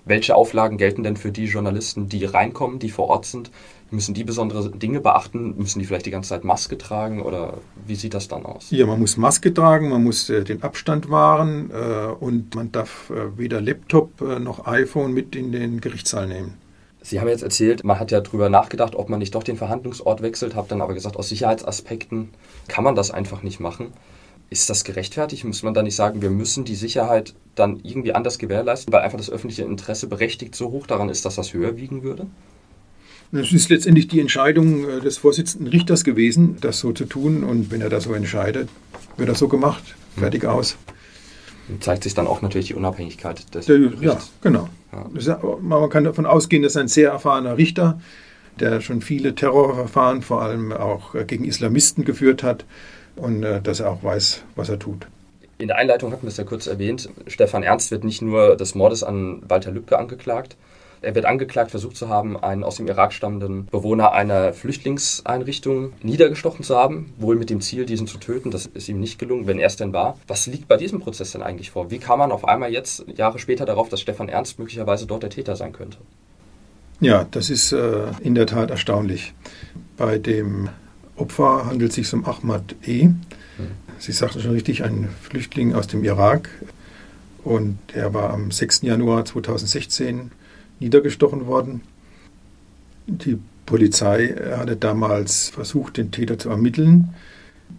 Welche 0.05 0.35
Auflagen 0.35 0.77
gelten 0.77 1.03
denn 1.03 1.15
für 1.15 1.31
die 1.31 1.45
Journalisten, 1.45 2.09
die 2.09 2.25
reinkommen, 2.25 2.79
die 2.79 2.89
vor 2.89 3.07
Ort 3.07 3.25
sind? 3.25 3.51
Müssen 3.89 4.13
die 4.13 4.25
besondere 4.25 4.69
Dinge 4.69 4.99
beachten? 4.99 5.55
Müssen 5.57 5.79
die 5.79 5.85
vielleicht 5.85 6.05
die 6.05 6.11
ganze 6.11 6.29
Zeit 6.29 6.43
Maske 6.43 6.77
tragen 6.77 7.21
oder 7.21 7.59
wie 7.87 7.95
sieht 7.95 8.13
das 8.13 8.27
dann 8.27 8.45
aus? 8.45 8.69
Ja, 8.71 8.85
man 8.85 8.99
muss 8.99 9.15
Maske 9.15 9.53
tragen, 9.53 9.89
man 9.89 10.03
muss 10.03 10.29
äh, 10.29 10.43
den 10.43 10.61
Abstand 10.61 11.09
wahren 11.09 11.71
äh, 11.71 12.07
und 12.19 12.53
man 12.55 12.71
darf 12.71 13.11
äh, 13.11 13.37
weder 13.37 13.61
Laptop 13.61 14.19
äh, 14.21 14.39
noch 14.39 14.67
iPhone 14.67 15.13
mit 15.13 15.35
in 15.35 15.51
den 15.53 15.79
Gerichtssaal 15.79 16.27
nehmen. 16.27 16.57
Sie 17.01 17.19
haben 17.19 17.27
jetzt 17.27 17.43
erzählt, 17.43 17.83
man 17.83 17.99
hat 17.99 18.11
ja 18.11 18.21
darüber 18.21 18.49
nachgedacht, 18.49 18.95
ob 18.95 19.09
man 19.09 19.19
nicht 19.19 19.35
doch 19.35 19.43
den 19.43 19.57
Verhandlungsort 19.57 20.21
wechselt, 20.21 20.55
habe 20.55 20.67
dann 20.69 20.81
aber 20.81 20.93
gesagt, 20.93 21.17
aus 21.17 21.29
Sicherheitsaspekten 21.29 22.29
kann 22.67 22.83
man 22.83 22.95
das 22.95 23.11
einfach 23.11 23.43
nicht 23.43 23.59
machen. 23.59 23.93
Ist 24.53 24.69
das 24.69 24.83
gerechtfertigt? 24.83 25.45
Muss 25.45 25.63
man 25.63 25.73
da 25.73 25.81
nicht 25.81 25.95
sagen, 25.95 26.21
wir 26.21 26.29
müssen 26.29 26.63
die 26.63 26.75
Sicherheit 26.75 27.33
dann 27.55 27.79
irgendwie 27.81 28.13
anders 28.13 28.37
gewährleisten, 28.37 28.93
weil 28.93 29.01
einfach 29.01 29.17
das 29.17 29.31
öffentliche 29.31 29.63
Interesse 29.63 30.05
berechtigt 30.05 30.53
so 30.53 30.69
hoch 30.69 30.85
daran 30.85 31.09
ist, 31.09 31.25
dass 31.25 31.37
das 31.37 31.55
höher 31.55 31.75
wiegen 31.75 32.03
würde? 32.03 32.27
Es 33.31 33.51
ist 33.51 33.69
letztendlich 33.69 34.09
die 34.09 34.19
Entscheidung 34.19 34.87
äh, 34.87 34.99
des 34.99 35.17
Vorsitzenden 35.17 35.69
Richters 35.69 36.03
gewesen, 36.03 36.57
das 36.61 36.77
so 36.77 36.91
zu 36.91 37.05
tun. 37.05 37.43
Und 37.43 37.71
wenn 37.71 37.81
er 37.81 37.89
das 37.89 38.03
so 38.03 38.13
entscheidet, 38.13 38.69
wird 39.17 39.27
das 39.27 39.39
so 39.39 39.47
gemacht. 39.47 39.95
Fertig 40.17 40.45
aus. 40.45 40.77
Und 41.67 41.83
zeigt 41.83 42.03
sich 42.03 42.13
dann 42.13 42.27
auch 42.27 42.43
natürlich 42.43 42.67
die 42.67 42.75
Unabhängigkeit 42.75 43.55
des 43.55 43.65
Der, 43.65 43.79
Ja, 44.01 44.19
genau. 44.41 44.69
Ja. 44.91 45.39
man 45.63 45.89
kann 45.89 46.03
davon 46.03 46.27
ausgehen, 46.27 46.61
dass 46.61 46.77
ein 46.77 46.87
sehr 46.87 47.09
erfahrener 47.09 47.57
Richter, 47.57 47.99
der 48.59 48.81
schon 48.81 49.01
viele 49.01 49.33
Terrorverfahren, 49.33 50.21
vor 50.21 50.43
allem 50.43 50.71
auch 50.71 51.15
äh, 51.15 51.25
gegen 51.25 51.43
Islamisten 51.43 52.05
geführt 52.05 52.43
hat, 52.43 52.65
und 53.15 53.43
äh, 53.43 53.61
dass 53.61 53.79
er 53.79 53.91
auch 53.91 54.03
weiß, 54.03 54.43
was 54.55 54.69
er 54.69 54.79
tut. 54.79 55.07
In 55.57 55.67
der 55.67 55.77
Einleitung 55.77 56.11
hatten 56.11 56.23
wir 56.23 56.29
es 56.29 56.37
ja 56.37 56.43
kurz 56.43 56.67
erwähnt. 56.67 57.09
Stefan 57.27 57.63
Ernst 57.63 57.91
wird 57.91 58.03
nicht 58.03 58.21
nur 58.21 58.57
des 58.57 58.75
Mordes 58.75 59.03
an 59.03 59.43
Walter 59.47 59.71
Lübcke 59.71 59.97
angeklagt. 59.97 60.57
Er 61.03 61.15
wird 61.15 61.25
angeklagt, 61.25 61.71
versucht 61.71 61.97
zu 61.97 62.07
haben, 62.07 62.41
einen 62.41 62.63
aus 62.63 62.77
dem 62.77 62.87
Irak 62.87 63.11
stammenden 63.11 63.65
Bewohner 63.65 64.13
einer 64.13 64.53
Flüchtlingseinrichtung 64.53 65.91
niedergestochen 66.01 66.63
zu 66.63 66.77
haben, 66.77 67.13
wohl 67.17 67.35
mit 67.35 67.49
dem 67.49 67.59
Ziel, 67.59 67.85
diesen 67.85 68.07
zu 68.07 68.17
töten. 68.19 68.51
Das 68.51 68.67
ist 68.67 68.87
ihm 68.87 69.01
nicht 69.01 69.19
gelungen, 69.19 69.45
wenn 69.45 69.59
er 69.59 69.67
es 69.67 69.75
denn 69.75 69.91
war. 69.91 70.17
Was 70.27 70.47
liegt 70.47 70.69
bei 70.69 70.77
diesem 70.77 71.01
Prozess 71.01 71.33
denn 71.33 71.43
eigentlich 71.43 71.71
vor? 71.71 71.91
Wie 71.91 71.99
kam 71.99 72.19
man 72.19 72.31
auf 72.31 72.47
einmal 72.47 72.71
jetzt, 72.71 73.05
Jahre 73.17 73.37
später, 73.37 73.65
darauf, 73.65 73.89
dass 73.89 73.99
Stefan 73.99 74.29
Ernst 74.29 74.59
möglicherweise 74.59 75.05
dort 75.05 75.23
der 75.23 75.29
Täter 75.29 75.57
sein 75.57 75.73
könnte? 75.73 75.97
Ja, 77.01 77.27
das 77.31 77.49
ist 77.49 77.73
äh, 77.73 78.05
in 78.21 78.33
der 78.33 78.47
Tat 78.47 78.71
erstaunlich. 78.71 79.33
Bei 79.97 80.17
dem 80.17 80.69
Opfer 81.15 81.65
handelt 81.65 81.93
sich 81.93 82.11
um 82.13 82.25
Ahmad 82.25 82.75
E. 82.85 83.09
Sie 83.99 84.11
sagten 84.11 84.41
schon 84.41 84.51
richtig, 84.51 84.83
ein 84.83 85.09
Flüchtling 85.21 85.73
aus 85.73 85.87
dem 85.87 86.03
Irak. 86.03 86.49
Und 87.43 87.77
er 87.93 88.13
war 88.13 88.31
am 88.31 88.51
6. 88.51 88.81
Januar 88.81 89.25
2016 89.25 90.31
niedergestochen 90.79 91.45
worden. 91.45 91.81
Die 93.07 93.37
Polizei 93.65 94.35
hatte 94.57 94.75
damals 94.75 95.49
versucht, 95.49 95.97
den 95.97 96.11
Täter 96.11 96.37
zu 96.37 96.49
ermitteln, 96.49 97.13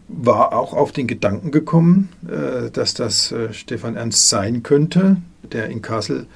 war 0.08 0.52
auch 0.52 0.72
auf 0.72 0.92
den 0.92 1.06
Gedanken 1.06 1.50
gekommen, 1.50 2.10
äh, 2.26 2.70
dass 2.70 2.94
das 2.94 3.32
äh, 3.32 3.52
Stefan 3.52 3.96
Ernst 3.96 4.28
sein 4.28 4.62
könnte, 4.62 5.16
der 5.42 5.68
in 5.68 5.82
Kassel 5.82 6.26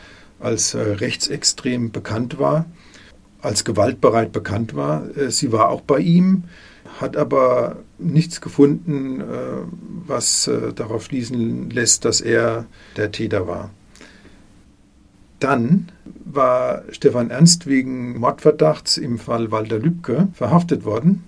als 0.40 0.74
äh, 0.74 0.80
rechtsextrem 0.80 1.90
bekannt 1.90 2.38
war, 2.38 2.66
als 3.40 3.64
gewaltbereit 3.64 4.32
bekannt 4.32 4.74
war. 4.74 5.04
Sie 5.28 5.52
war 5.52 5.68
auch 5.68 5.80
bei 5.80 5.98
ihm 6.00 6.44
hat 7.00 7.16
aber 7.16 7.76
nichts 7.98 8.40
gefunden, 8.40 9.20
äh, 9.20 9.24
was 10.06 10.48
äh, 10.48 10.72
darauf 10.72 11.04
schließen 11.04 11.70
lässt, 11.70 12.04
dass 12.04 12.20
er 12.20 12.66
der 12.96 13.12
Täter 13.12 13.46
war. 13.46 13.70
Dann 15.38 15.92
war 16.24 16.82
Stefan 16.90 17.30
Ernst 17.30 17.66
wegen 17.66 18.18
Mordverdachts 18.18 18.96
im 18.96 19.18
Fall 19.18 19.52
Walter 19.52 19.78
Lübcke 19.78 20.28
verhaftet 20.32 20.84
worden 20.84 21.22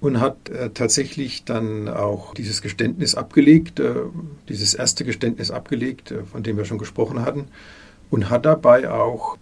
und 0.00 0.20
hat 0.20 0.48
äh, 0.48 0.70
tatsächlich 0.70 1.44
dann 1.44 1.88
auch 1.88 2.34
dieses 2.34 2.62
Geständnis 2.62 3.16
abgelegt, 3.16 3.82
dieses 4.48 4.74
erste 4.74 5.04
Geständnis 5.04 5.50
abgelegt, 5.50 6.14
von 6.30 6.44
dem 6.44 6.56
wir 6.56 6.64
schon 6.64 6.78
gesprochen 6.78 7.22
hatten, 7.22 7.48
und 8.10 8.30
hat 8.30 8.46
dabei 8.46 8.88
auch 8.88 9.36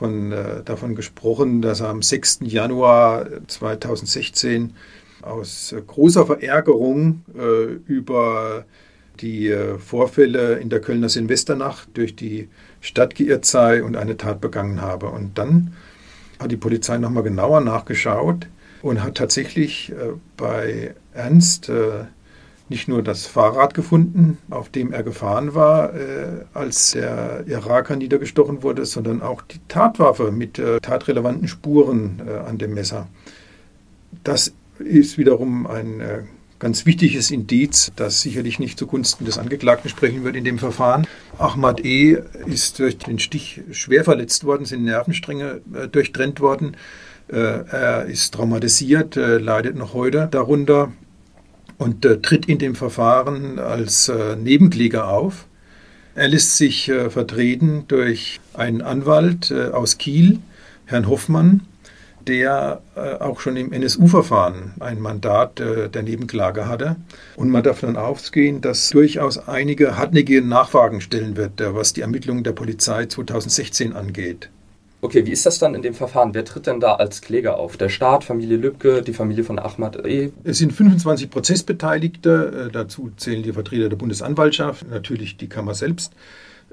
von, 0.00 0.32
äh, 0.32 0.62
davon 0.64 0.94
gesprochen, 0.94 1.60
dass 1.60 1.80
er 1.80 1.90
am 1.90 2.00
6. 2.00 2.40
Januar 2.44 3.26
2016 3.46 4.72
aus 5.20 5.72
äh, 5.72 5.82
großer 5.86 6.24
Verärgerung 6.24 7.20
äh, 7.38 7.74
über 7.86 8.64
die 9.20 9.48
äh, 9.48 9.78
Vorfälle 9.78 10.54
in 10.54 10.70
der 10.70 10.80
Kölner 10.80 11.10
Silvesternacht 11.10 11.90
durch 11.92 12.16
die 12.16 12.48
Stadt 12.80 13.14
geirrt 13.14 13.44
sei 13.44 13.82
und 13.82 13.94
eine 13.94 14.16
Tat 14.16 14.40
begangen 14.40 14.80
habe. 14.80 15.08
Und 15.08 15.36
dann 15.36 15.74
hat 16.38 16.50
die 16.50 16.56
Polizei 16.56 16.96
nochmal 16.96 17.22
genauer 17.22 17.60
nachgeschaut 17.60 18.46
und 18.80 19.02
hat 19.02 19.16
tatsächlich 19.16 19.92
äh, 19.92 20.14
bei 20.38 20.94
Ernst 21.12 21.68
äh, 21.68 22.04
nicht 22.70 22.86
nur 22.86 23.02
das 23.02 23.26
Fahrrad 23.26 23.74
gefunden, 23.74 24.38
auf 24.48 24.68
dem 24.68 24.92
er 24.92 25.02
gefahren 25.02 25.54
war, 25.54 25.92
äh, 25.92 26.44
als 26.54 26.92
der 26.92 27.44
Iraker 27.46 27.96
niedergestochen 27.96 28.62
wurde, 28.62 28.86
sondern 28.86 29.22
auch 29.22 29.42
die 29.42 29.58
Tatwaffe 29.66 30.30
mit 30.30 30.58
äh, 30.58 30.80
tatrelevanten 30.80 31.48
Spuren 31.48 32.22
äh, 32.24 32.48
an 32.48 32.58
dem 32.58 32.74
Messer. 32.74 33.08
Das 34.22 34.52
ist 34.78 35.18
wiederum 35.18 35.66
ein 35.66 36.00
äh, 36.00 36.22
ganz 36.60 36.86
wichtiges 36.86 37.32
Indiz, 37.32 37.90
das 37.96 38.20
sicherlich 38.20 38.60
nicht 38.60 38.78
zugunsten 38.78 39.24
des 39.24 39.36
Angeklagten 39.36 39.90
sprechen 39.90 40.22
wird 40.22 40.36
in 40.36 40.44
dem 40.44 40.60
Verfahren. 40.60 41.08
Ahmad 41.38 41.84
E. 41.84 42.18
ist 42.46 42.78
durch 42.78 42.98
den 42.98 43.18
Stich 43.18 43.62
schwer 43.72 44.04
verletzt 44.04 44.44
worden, 44.44 44.64
sind 44.64 44.84
Nervenstränge 44.84 45.60
äh, 45.74 45.88
durchtrennt 45.88 46.38
worden. 46.38 46.76
Äh, 47.26 47.36
er 47.36 48.04
ist 48.06 48.32
traumatisiert, 48.32 49.16
leidet 49.16 49.74
noch 49.74 49.92
heute 49.92 50.28
darunter 50.30 50.92
und 51.80 52.04
äh, 52.04 52.20
tritt 52.20 52.46
in 52.46 52.58
dem 52.58 52.74
Verfahren 52.74 53.58
als 53.58 54.10
äh, 54.10 54.36
Nebenkläger 54.36 55.08
auf. 55.08 55.46
Er 56.14 56.28
lässt 56.28 56.58
sich 56.58 56.90
äh, 56.90 57.08
vertreten 57.08 57.84
durch 57.88 58.38
einen 58.52 58.82
Anwalt 58.82 59.50
äh, 59.50 59.68
aus 59.68 59.96
Kiel, 59.96 60.40
Herrn 60.84 61.08
Hoffmann, 61.08 61.62
der 62.26 62.82
äh, 62.96 63.14
auch 63.14 63.40
schon 63.40 63.56
im 63.56 63.72
NSU-Verfahren 63.72 64.74
ein 64.78 65.00
Mandat 65.00 65.58
äh, 65.60 65.88
der 65.88 66.02
Nebenklage 66.02 66.68
hatte. 66.68 66.96
Und 67.34 67.48
man 67.48 67.62
darf 67.62 67.80
dann 67.80 67.96
ausgehen, 67.96 68.60
dass 68.60 68.90
durchaus 68.90 69.38
einige 69.38 69.96
hartnäckige 69.96 70.42
Nachfragen 70.42 71.00
stellen 71.00 71.38
wird, 71.38 71.62
was 71.64 71.94
die 71.94 72.02
Ermittlungen 72.02 72.44
der 72.44 72.52
Polizei 72.52 73.06
2016 73.06 73.94
angeht. 73.94 74.50
Okay, 75.02 75.24
wie 75.24 75.30
ist 75.30 75.46
das 75.46 75.58
dann 75.58 75.74
in 75.74 75.80
dem 75.80 75.94
Verfahren? 75.94 76.34
Wer 76.34 76.44
tritt 76.44 76.66
denn 76.66 76.78
da 76.78 76.96
als 76.96 77.22
Kläger 77.22 77.56
auf? 77.56 77.78
Der 77.78 77.88
Staat, 77.88 78.22
Familie 78.22 78.58
Lübcke, 78.58 79.00
die 79.00 79.14
Familie 79.14 79.44
von 79.44 79.58
Ahmad 79.58 80.04
E? 80.04 80.30
Es 80.44 80.58
sind 80.58 80.74
25 80.74 81.30
Prozessbeteiligte. 81.30 82.66
Äh, 82.68 82.72
dazu 82.72 83.10
zählen 83.16 83.42
die 83.42 83.54
Vertreter 83.54 83.88
der 83.88 83.96
Bundesanwaltschaft, 83.96 84.88
natürlich 84.90 85.38
die 85.38 85.48
Kammer 85.48 85.74
selbst. 85.74 86.12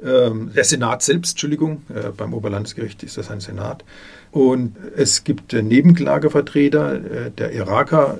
Ähm, 0.03 0.51
der 0.53 0.65
Senat 0.65 1.03
selbst, 1.03 1.31
Entschuldigung, 1.31 1.83
äh, 1.89 2.09
beim 2.09 2.33
Oberlandesgericht 2.33 3.01
ist 3.03 3.17
das 3.17 3.31
ein 3.31 3.39
Senat. 3.39 3.85
Und 4.31 4.75
es 4.97 5.23
gibt 5.23 5.53
äh, 5.53 5.61
Nebenklagevertreter, 5.61 7.29
der 7.29 7.53
Iraker 7.53 8.19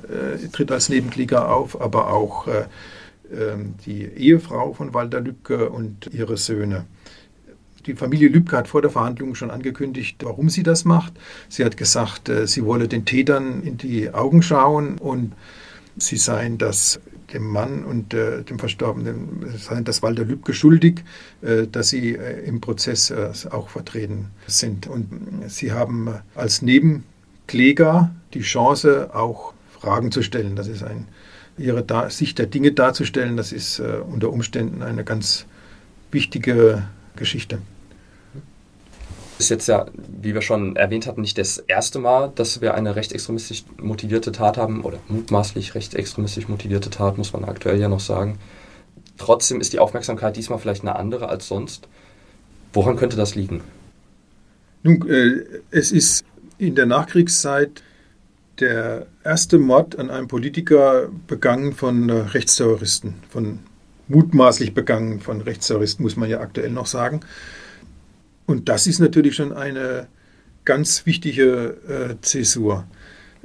tritt 0.54 0.72
als 0.72 0.88
Nebenkläger 0.88 1.54
auf, 1.54 1.80
aber 1.82 2.14
auch 2.14 2.48
ähm, 3.32 3.76
die 3.86 4.04
Ehefrau 4.04 4.74
von 4.74 4.94
Walter 4.94 5.20
Lübcke 5.20 5.70
und 5.70 6.10
ihre 6.14 6.38
Söhne. 6.38 6.86
Die 7.88 7.96
Familie 7.96 8.27
Lübcke 8.27 8.58
hat 8.58 8.67
vor 8.67 8.82
der 8.82 8.91
Verhandlung 8.91 9.34
schon 9.34 9.50
angekündigt, 9.50 10.17
warum 10.22 10.50
sie 10.50 10.62
das 10.62 10.84
macht. 10.84 11.13
Sie 11.48 11.63
hat 11.63 11.77
gesagt, 11.77 12.27
äh, 12.27 12.46
sie 12.46 12.65
wolle 12.65 12.89
den 12.89 13.06
Tätern 13.06 13.63
in 13.63 13.77
die 13.77 14.13
Augen 14.13 14.41
schauen 14.41 14.98
und 14.98 15.32
sie 15.96 16.17
seien 16.17 16.58
das 16.58 17.00
dem 17.32 17.48
Mann 17.48 17.86
und 17.86 18.13
äh, 18.13 18.44
dem 18.44 18.60
Verstorbenen, 18.60 19.53
seien 19.58 19.86
das 19.86 20.03
Walter 20.03 20.25
Lübcke 20.25 20.53
schuldig, 20.53 21.06
äh, 21.41 21.67
dass 21.67 21.88
sie 21.88 22.12
im 22.46 22.60
Prozess 22.60 23.12
auch 23.50 23.70
vertreten 23.70 24.27
sind. 24.48 24.88
Und 24.88 25.08
sie 25.48 25.72
haben 25.72 26.10
als 26.36 26.62
Nebenkläger 26.62 28.13
die 28.34 28.41
Chance, 28.41 29.12
auch 29.13 29.53
Fragen 29.79 30.12
zu 30.12 30.24
stellen. 30.24 30.58
Das 30.58 30.67
ist 30.67 30.84
ein, 30.84 31.08
ihre 31.58 31.86
Sicht 32.10 32.38
der 32.38 32.48
Dinge 32.48 32.74
darzustellen. 32.74 33.38
Das 33.38 33.53
ist 33.53 33.79
unter 33.79 34.32
Umständen 34.32 34.84
eine 34.84 35.03
ganz 35.03 35.46
wichtige 36.12 36.84
Geschichte. 37.15 37.60
Ist 39.39 39.50
jetzt 39.50 39.67
ja, 39.67 39.86
wie 40.22 40.34
wir 40.34 40.41
schon 40.41 40.75
erwähnt 40.75 41.08
hatten, 41.08 41.22
nicht 41.22 41.38
das 41.38 41.58
erste 41.58 42.00
Mal, 42.00 42.32
dass 42.36 42.62
wir 42.62 42.74
eine 42.74 42.96
rechtsextremistisch 42.96 43.65
motivierte 43.82 44.32
Tat 44.32 44.58
haben 44.58 44.82
oder 44.84 45.00
mutmaßlich 45.08 45.75
rechtsextremistisch 45.75 46.48
motivierte 46.48 46.89
Tat, 46.89 47.17
muss 47.17 47.34
man 47.34 47.46
aktuell 47.46 47.79
ja 47.79 47.89
noch 47.89 48.00
sagen. 48.00 48.39
Trotzdem 49.17 49.62
ist 49.62 49.74
die 49.74 49.79
Aufmerksamkeit 49.79 50.36
diesmal 50.36 50.60
vielleicht 50.60 50.82
eine 50.82 50.96
andere 50.96 51.29
als 51.29 51.48
sonst. 51.48 51.88
Woran 52.74 52.96
könnte 52.96 53.17
das 53.17 53.36
liegen? 53.36 53.62
Nun, 54.84 55.08
äh, 55.10 55.44
es 55.72 55.91
ist 55.91 56.24
in 56.58 56.75
der 56.75 56.86
Nachkriegszeit 56.86 57.84
der 58.60 59.08
erste 59.24 59.60
Mord 59.60 60.00
an 60.00 60.10
einem 60.10 60.27
Politiker 60.27 61.10
begangen 61.27 61.74
von 61.74 62.10
äh, 62.10 62.13
Rechtsterroristen, 62.13 63.15
von 63.29 63.60
mutmaßlich 64.08 64.74
begangen 64.74 65.20
von 65.20 65.41
Rechtsterroristen, 65.41 66.03
muss 66.03 66.15
man 66.15 66.29
ja 66.29 66.39
aktuell 66.39 66.72
noch 66.72 66.86
sagen. 66.86 67.22
Und 68.48 68.70
das 68.70 68.88
ist 68.88 69.00
natürlich 69.00 69.36
schon 69.36 69.54
eine 69.54 70.08
ganz 70.66 71.06
wichtige 71.06 71.77
äh, 71.88 72.16
Zäsur. 72.22 72.88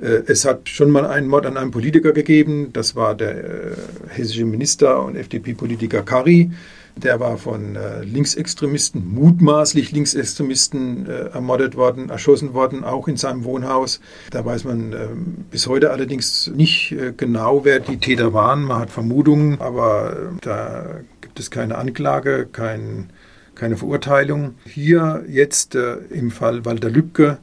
Äh, 0.00 0.22
es 0.26 0.44
hat 0.44 0.68
schon 0.68 0.90
mal 0.90 1.04
einen 1.04 1.28
Mord 1.28 1.44
an 1.44 1.56
einem 1.56 1.70
Politiker 1.70 2.12
gegeben, 2.12 2.72
das 2.72 2.96
war 2.96 3.14
der 3.14 3.36
äh, 3.36 3.76
hessische 4.08 4.44
Minister 4.44 5.04
und 5.04 5.16
FDP-Politiker 5.16 6.02
Kari. 6.02 6.50
Der 6.96 7.20
war 7.20 7.38
von 7.38 7.74
äh, 7.74 8.02
Linksextremisten, 8.02 9.14
mutmaßlich 9.14 9.92
Linksextremisten, 9.92 11.06
äh, 11.08 11.12
ermordet 11.32 11.74
worden, 11.74 12.10
erschossen 12.10 12.52
worden, 12.52 12.84
auch 12.84 13.08
in 13.08 13.16
seinem 13.16 13.44
Wohnhaus. 13.44 14.00
Da 14.30 14.44
weiß 14.44 14.64
man 14.64 14.92
äh, 14.92 15.08
bis 15.50 15.66
heute 15.68 15.90
allerdings 15.90 16.52
nicht 16.54 16.92
äh, 16.92 17.12
genau, 17.16 17.64
wer 17.64 17.80
die 17.80 17.96
Täter 17.96 18.34
waren. 18.34 18.64
Man 18.64 18.78
hat 18.78 18.90
Vermutungen, 18.90 19.58
aber 19.60 20.32
da 20.42 21.00
gibt 21.22 21.40
es 21.40 21.50
keine 21.50 21.78
Anklage, 21.78 22.46
kein, 22.52 23.08
keine 23.54 23.76
Verurteilung. 23.76 24.54
Hier 24.64 25.24
jetzt 25.28 25.74
äh, 25.74 25.96
im 26.10 26.30
Fall 26.30 26.64
Walter 26.64 26.90
Lübcke 26.90 27.38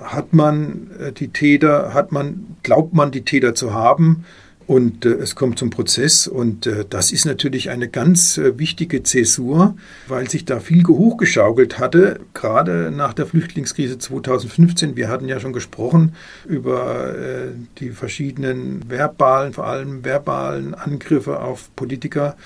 hat 0.00 0.32
man 0.32 0.90
die 1.18 1.28
Täter, 1.28 1.94
hat 1.94 2.12
man, 2.12 2.56
glaubt 2.62 2.94
man 2.94 3.10
die 3.10 3.22
Täter 3.22 3.54
zu 3.54 3.72
haben, 3.72 4.24
und 4.66 5.04
äh, 5.04 5.10
es 5.10 5.34
kommt 5.34 5.58
zum 5.58 5.70
Prozess 5.70 6.26
und 6.26 6.66
äh, 6.66 6.84
das 6.88 7.12
ist 7.12 7.26
natürlich 7.26 7.70
eine 7.70 7.88
ganz 7.88 8.38
äh, 8.38 8.58
wichtige 8.58 9.02
Zäsur, 9.02 9.76
weil 10.08 10.28
sich 10.30 10.44
da 10.44 10.60
viel 10.60 10.84
hochgeschaukelt 10.86 11.78
hatte, 11.78 12.20
gerade 12.32 12.90
nach 12.90 13.12
der 13.12 13.26
Flüchtlingskrise 13.26 13.98
2015. 13.98 14.96
Wir 14.96 15.08
hatten 15.08 15.28
ja 15.28 15.40
schon 15.40 15.52
gesprochen 15.52 16.14
über 16.46 17.14
äh, 17.14 17.48
die 17.78 17.90
verschiedenen 17.90 18.88
verbalen, 18.88 19.52
vor 19.52 19.66
allem 19.66 20.04
verbalen 20.04 20.74
Angriffe 20.74 21.40
auf 21.40 21.70
Politiker. 21.76 22.36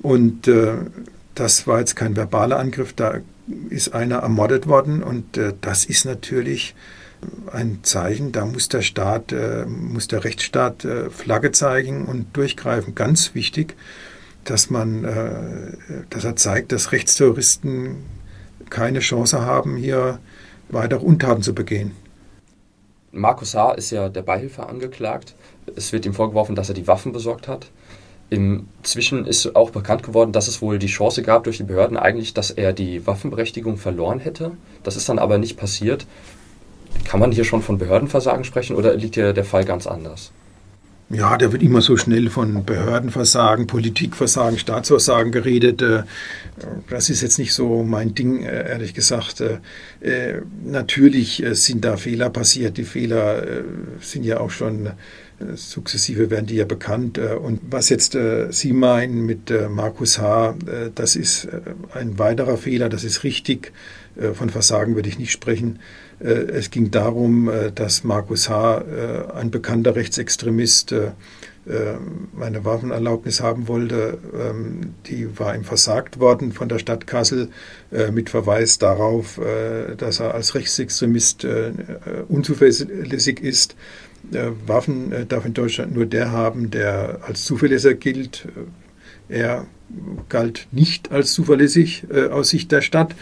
Und 0.00 0.46
äh, 0.46 0.74
das 1.38 1.66
war 1.66 1.78
jetzt 1.78 1.96
kein 1.96 2.16
verbaler 2.16 2.58
Angriff, 2.58 2.92
da 2.92 3.20
ist 3.70 3.94
einer 3.94 4.16
ermordet 4.18 4.66
worden 4.66 5.02
und 5.02 5.36
äh, 5.36 5.54
das 5.60 5.84
ist 5.84 6.04
natürlich 6.04 6.74
ein 7.52 7.80
Zeichen, 7.82 8.32
da 8.32 8.44
muss 8.44 8.68
der 8.68 8.82
Staat, 8.82 9.32
äh, 9.32 9.64
muss 9.66 10.08
der 10.08 10.24
Rechtsstaat 10.24 10.84
äh, 10.84 11.10
Flagge 11.10 11.52
zeigen 11.52 12.04
und 12.04 12.36
durchgreifen. 12.36 12.94
Ganz 12.94 13.34
wichtig, 13.34 13.76
dass 14.44 14.70
man, 14.70 15.04
äh, 15.04 16.04
dass 16.10 16.24
er 16.24 16.36
zeigt, 16.36 16.72
dass 16.72 16.92
Rechtsterroristen 16.92 17.96
keine 18.70 19.00
Chance 19.00 19.40
haben, 19.44 19.76
hier 19.76 20.18
weitere 20.68 21.00
Untaten 21.00 21.42
zu 21.42 21.54
begehen. 21.54 21.92
Markus 23.10 23.54
H. 23.54 23.72
ist 23.72 23.90
ja 23.90 24.08
der 24.08 24.22
Beihilfe 24.22 24.68
angeklagt. 24.68 25.34
Es 25.76 25.92
wird 25.92 26.04
ihm 26.06 26.14
vorgeworfen, 26.14 26.54
dass 26.54 26.68
er 26.68 26.74
die 26.74 26.86
Waffen 26.86 27.12
besorgt 27.12 27.48
hat. 27.48 27.70
Inzwischen 28.30 29.26
ist 29.26 29.56
auch 29.56 29.70
bekannt 29.70 30.02
geworden, 30.02 30.32
dass 30.32 30.48
es 30.48 30.60
wohl 30.60 30.78
die 30.78 30.86
Chance 30.86 31.22
gab 31.22 31.44
durch 31.44 31.56
die 31.56 31.62
Behörden 31.62 31.96
eigentlich, 31.96 32.34
dass 32.34 32.50
er 32.50 32.72
die 32.72 33.06
Waffenberechtigung 33.06 33.78
verloren 33.78 34.20
hätte. 34.20 34.52
Das 34.82 34.96
ist 34.96 35.08
dann 35.08 35.18
aber 35.18 35.38
nicht 35.38 35.56
passiert. 35.56 36.06
Kann 37.04 37.20
man 37.20 37.32
hier 37.32 37.44
schon 37.44 37.62
von 37.62 37.78
Behördenversagen 37.78 38.44
sprechen 38.44 38.76
oder 38.76 38.94
liegt 38.94 39.14
hier 39.14 39.32
der 39.32 39.44
Fall 39.44 39.64
ganz 39.64 39.86
anders? 39.86 40.32
Ja, 41.10 41.38
da 41.38 41.52
wird 41.52 41.62
immer 41.62 41.80
so 41.80 41.96
schnell 41.96 42.28
von 42.28 42.66
Behördenversagen, 42.66 43.66
Politikversagen, 43.66 44.58
Staatsversagen 44.58 45.32
geredet. 45.32 45.80
Äh, 45.80 46.02
das 46.90 47.08
ist 47.08 47.22
jetzt 47.22 47.38
nicht 47.38 47.54
so 47.54 47.82
mein 47.82 48.14
Ding, 48.14 48.42
äh, 48.42 48.68
ehrlich 48.68 48.92
gesagt. 48.92 49.40
Äh, 49.40 50.42
natürlich 50.64 51.42
sind 51.52 51.86
da 51.86 51.96
Fehler 51.96 52.28
passiert. 52.28 52.76
Die 52.76 52.84
Fehler 52.84 53.42
sind 54.00 54.24
ja 54.24 54.38
auch 54.40 54.50
schon 54.50 54.90
sukzessive 55.54 56.30
werden 56.30 56.46
die 56.46 56.56
ja 56.56 56.64
bekannt. 56.64 57.18
Und 57.18 57.60
was 57.70 57.88
jetzt 57.88 58.16
Sie 58.50 58.72
meinen 58.72 59.24
mit 59.24 59.52
Markus 59.70 60.18
H., 60.18 60.56
das 60.94 61.16
ist 61.16 61.48
ein 61.94 62.18
weiterer 62.18 62.56
Fehler, 62.56 62.88
das 62.88 63.04
ist 63.04 63.24
richtig. 63.24 63.72
Von 64.34 64.50
Versagen 64.50 64.96
würde 64.96 65.08
ich 65.08 65.18
nicht 65.18 65.30
sprechen. 65.30 65.78
Äh, 66.20 66.30
es 66.30 66.70
ging 66.70 66.90
darum, 66.90 67.48
äh, 67.48 67.72
dass 67.72 68.04
Markus 68.04 68.48
H., 68.48 68.78
äh, 68.78 69.32
ein 69.34 69.50
bekannter 69.50 69.94
Rechtsextremist, 69.94 70.94
eine 72.40 72.64
Waffenerlaubnis 72.64 73.42
haben 73.42 73.68
wollte. 73.68 74.16
Ähm, 74.32 74.94
die 75.04 75.38
war 75.38 75.54
ihm 75.54 75.64
versagt 75.64 76.18
worden 76.18 76.52
von 76.52 76.66
der 76.66 76.78
Stadt 76.78 77.06
Kassel 77.06 77.50
mit 78.10 78.30
Verweis 78.30 78.78
darauf, 78.78 79.38
dass 79.98 80.20
er 80.20 80.34
als 80.34 80.54
Rechtsextremist 80.54 81.46
unzuverlässig 82.28 83.40
ist. 83.40 83.76
Waffen 84.66 85.26
darf 85.28 85.46
in 85.46 85.54
Deutschland 85.54 85.94
nur 85.94 86.06
der 86.06 86.32
haben, 86.32 86.70
der 86.70 87.20
als 87.26 87.44
zuverlässiger 87.44 87.94
gilt. 87.94 88.46
Er 89.28 89.66
galt 90.28 90.68
nicht 90.70 91.12
als 91.12 91.32
zuverlässig 91.32 92.06
aus 92.30 92.50
Sicht 92.50 92.70
der 92.72 92.82
Stadt. 92.82 93.14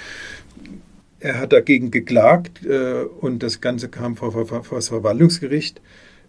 Er 1.18 1.40
hat 1.40 1.52
dagegen 1.52 1.90
geklagt 1.90 2.64
äh, 2.64 3.02
und 3.02 3.42
das 3.42 3.61
Ganze 3.61 3.88
kam 3.88 4.16
vor, 4.16 4.46
das 4.70 4.88
Verwaltungsgericht. 4.88 5.80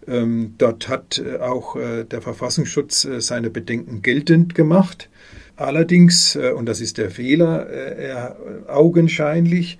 Ähm, 0.06 0.54
dort 0.56 0.88
hat 0.88 1.22
äh, 1.24 1.38
auch 1.38 1.76
äh, 1.76 2.04
der 2.04 2.22
Verfassungsschutz 2.22 3.04
äh, 3.04 3.20
seine 3.20 3.50
Bedenken 3.50 4.00
geltend 4.00 4.54
gemacht. 4.54 5.10
Allerdings, 5.56 6.34
äh, 6.34 6.52
und 6.52 6.66
das 6.66 6.80
ist 6.80 6.96
der 6.96 7.10
Fehler, 7.10 7.68
äh, 7.68 8.06
er 8.06 8.36
augenscheinlich, 8.68 9.78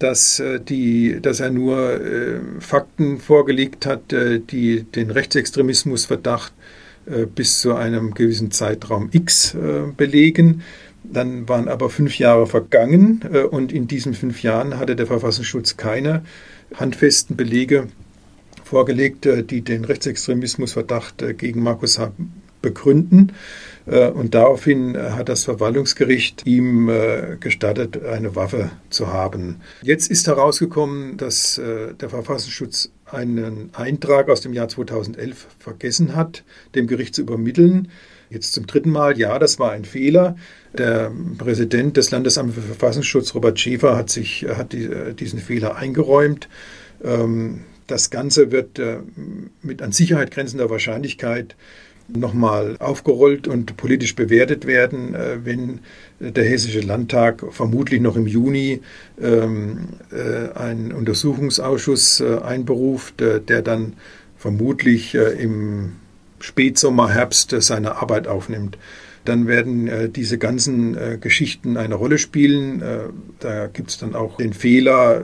dass, 0.00 0.42
die, 0.68 1.20
dass 1.22 1.40
er 1.40 1.50
nur 1.50 2.00
Fakten 2.58 3.20
vorgelegt 3.20 3.86
hat, 3.86 4.12
die 4.12 4.82
den 4.82 5.10
Rechtsextremismusverdacht 5.10 6.52
bis 7.34 7.60
zu 7.60 7.74
einem 7.74 8.14
gewissen 8.14 8.50
Zeitraum 8.50 9.10
X 9.12 9.56
belegen. 9.96 10.62
Dann 11.02 11.48
waren 11.48 11.68
aber 11.68 11.90
fünf 11.90 12.18
Jahre 12.18 12.46
vergangen 12.46 13.22
äh, 13.32 13.42
und 13.42 13.72
in 13.72 13.86
diesen 13.86 14.14
fünf 14.14 14.42
Jahren 14.42 14.78
hatte 14.78 14.96
der 14.96 15.06
Verfassungsschutz 15.06 15.76
keine 15.76 16.22
handfesten 16.74 17.36
Belege 17.36 17.88
vorgelegt, 18.64 19.26
äh, 19.26 19.42
die 19.42 19.62
den 19.62 19.84
Rechtsextremismusverdacht 19.84 21.22
äh, 21.22 21.34
gegen 21.34 21.62
Markus 21.62 21.98
H. 21.98 22.12
begründen. 22.62 23.32
Und 23.86 24.34
daraufhin 24.34 24.96
hat 24.96 25.28
das 25.28 25.44
Verwaltungsgericht 25.44 26.46
ihm 26.46 26.90
gestattet, 27.40 28.04
eine 28.04 28.36
Waffe 28.36 28.70
zu 28.90 29.12
haben. 29.12 29.62
Jetzt 29.82 30.10
ist 30.10 30.26
herausgekommen, 30.26 31.16
dass 31.16 31.58
der 31.58 32.08
Verfassungsschutz 32.08 32.90
einen 33.06 33.70
Eintrag 33.72 34.28
aus 34.28 34.40
dem 34.40 34.52
Jahr 34.52 34.68
2011 34.68 35.46
vergessen 35.58 36.14
hat, 36.14 36.44
dem 36.74 36.86
Gericht 36.86 37.14
zu 37.14 37.22
übermitteln. 37.22 37.88
Jetzt 38.30 38.52
zum 38.52 38.66
dritten 38.66 38.90
Mal, 38.90 39.18
ja, 39.18 39.38
das 39.38 39.58
war 39.58 39.72
ein 39.72 39.84
Fehler. 39.84 40.36
Der 40.72 41.10
Präsident 41.36 41.96
des 41.96 42.12
Landesamts 42.12 42.54
für 42.54 42.62
Verfassungsschutz, 42.62 43.34
Robert 43.34 43.58
Schäfer, 43.58 43.96
hat, 43.96 44.08
sich, 44.08 44.46
hat 44.48 44.72
die, 44.72 44.88
diesen 45.18 45.40
Fehler 45.40 45.76
eingeräumt. 45.76 46.48
Ähm, 47.02 47.62
das 47.88 48.10
Ganze 48.10 48.52
wird 48.52 48.78
äh, 48.78 48.98
mit 49.62 49.82
an 49.82 49.90
Sicherheit 49.90 50.30
grenzender 50.30 50.70
Wahrscheinlichkeit 50.70 51.56
nochmal 52.16 52.76
aufgerollt 52.78 53.48
und 53.48 53.76
politisch 53.76 54.14
bewertet 54.14 54.66
werden, 54.66 55.14
äh, 55.14 55.38
wenn 55.44 55.80
der 56.20 56.44
Hessische 56.44 56.80
Landtag 56.80 57.44
vermutlich 57.50 58.00
noch 58.00 58.16
im 58.16 58.26
Juni 58.26 58.80
ähm, 59.20 59.88
äh, 60.12 60.56
einen 60.58 60.92
Untersuchungsausschuss 60.92 62.20
einberuft, 62.20 63.20
der 63.20 63.62
dann 63.62 63.94
vermutlich 64.36 65.14
im 65.14 65.92
Spätsommer, 66.40 67.10
Herbst 67.10 67.54
seine 67.60 67.96
Arbeit 67.96 68.26
aufnimmt 68.26 68.78
dann 69.24 69.46
werden 69.46 69.86
äh, 69.86 70.08
diese 70.08 70.38
ganzen 70.38 70.96
äh, 70.96 71.18
Geschichten 71.20 71.76
eine 71.76 71.94
Rolle 71.94 72.18
spielen. 72.18 72.80
Äh, 72.82 72.98
da 73.38 73.66
gibt 73.66 73.90
es 73.90 73.98
dann 73.98 74.14
auch 74.14 74.36
den 74.38 74.52
Fehler, 74.52 75.22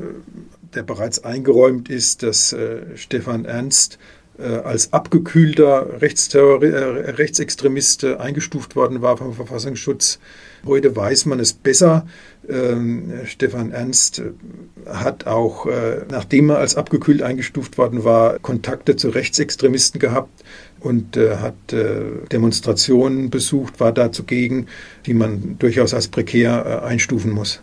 der 0.74 0.82
bereits 0.82 1.24
eingeräumt 1.24 1.88
ist, 1.88 2.22
dass 2.22 2.52
äh, 2.52 2.82
Stefan 2.96 3.44
Ernst 3.44 3.94
äh, 3.94 4.15
als 4.38 4.92
abgekühlter 4.92 5.86
äh, 6.00 7.10
Rechtsextremist 7.10 8.04
eingestuft 8.04 8.76
worden 8.76 9.02
war 9.02 9.16
vom 9.16 9.34
Verfassungsschutz. 9.34 10.18
Heute 10.64 10.94
weiß 10.94 11.26
man 11.26 11.40
es 11.40 11.52
besser. 11.52 12.06
Ähm, 12.48 13.12
Stefan 13.24 13.72
Ernst 13.72 14.22
hat 14.86 15.26
auch, 15.26 15.66
nachdem 16.10 16.50
er 16.50 16.58
als 16.58 16.76
abgekühlt 16.76 17.22
eingestuft 17.22 17.76
worden 17.78 18.04
war, 18.04 18.38
Kontakte 18.38 18.96
zu 18.96 19.08
Rechtsextremisten 19.08 20.00
gehabt 20.00 20.44
und 20.80 21.16
äh, 21.16 21.36
hat 21.36 21.72
äh, 21.72 22.26
Demonstrationen 22.30 23.30
besucht, 23.30 23.80
war 23.80 23.92
da 23.92 24.12
zugegen, 24.12 24.66
die 25.06 25.14
man 25.14 25.58
durchaus 25.58 25.94
als 25.94 26.08
prekär 26.08 26.82
äh, 26.84 26.86
einstufen 26.86 27.32
muss. 27.32 27.60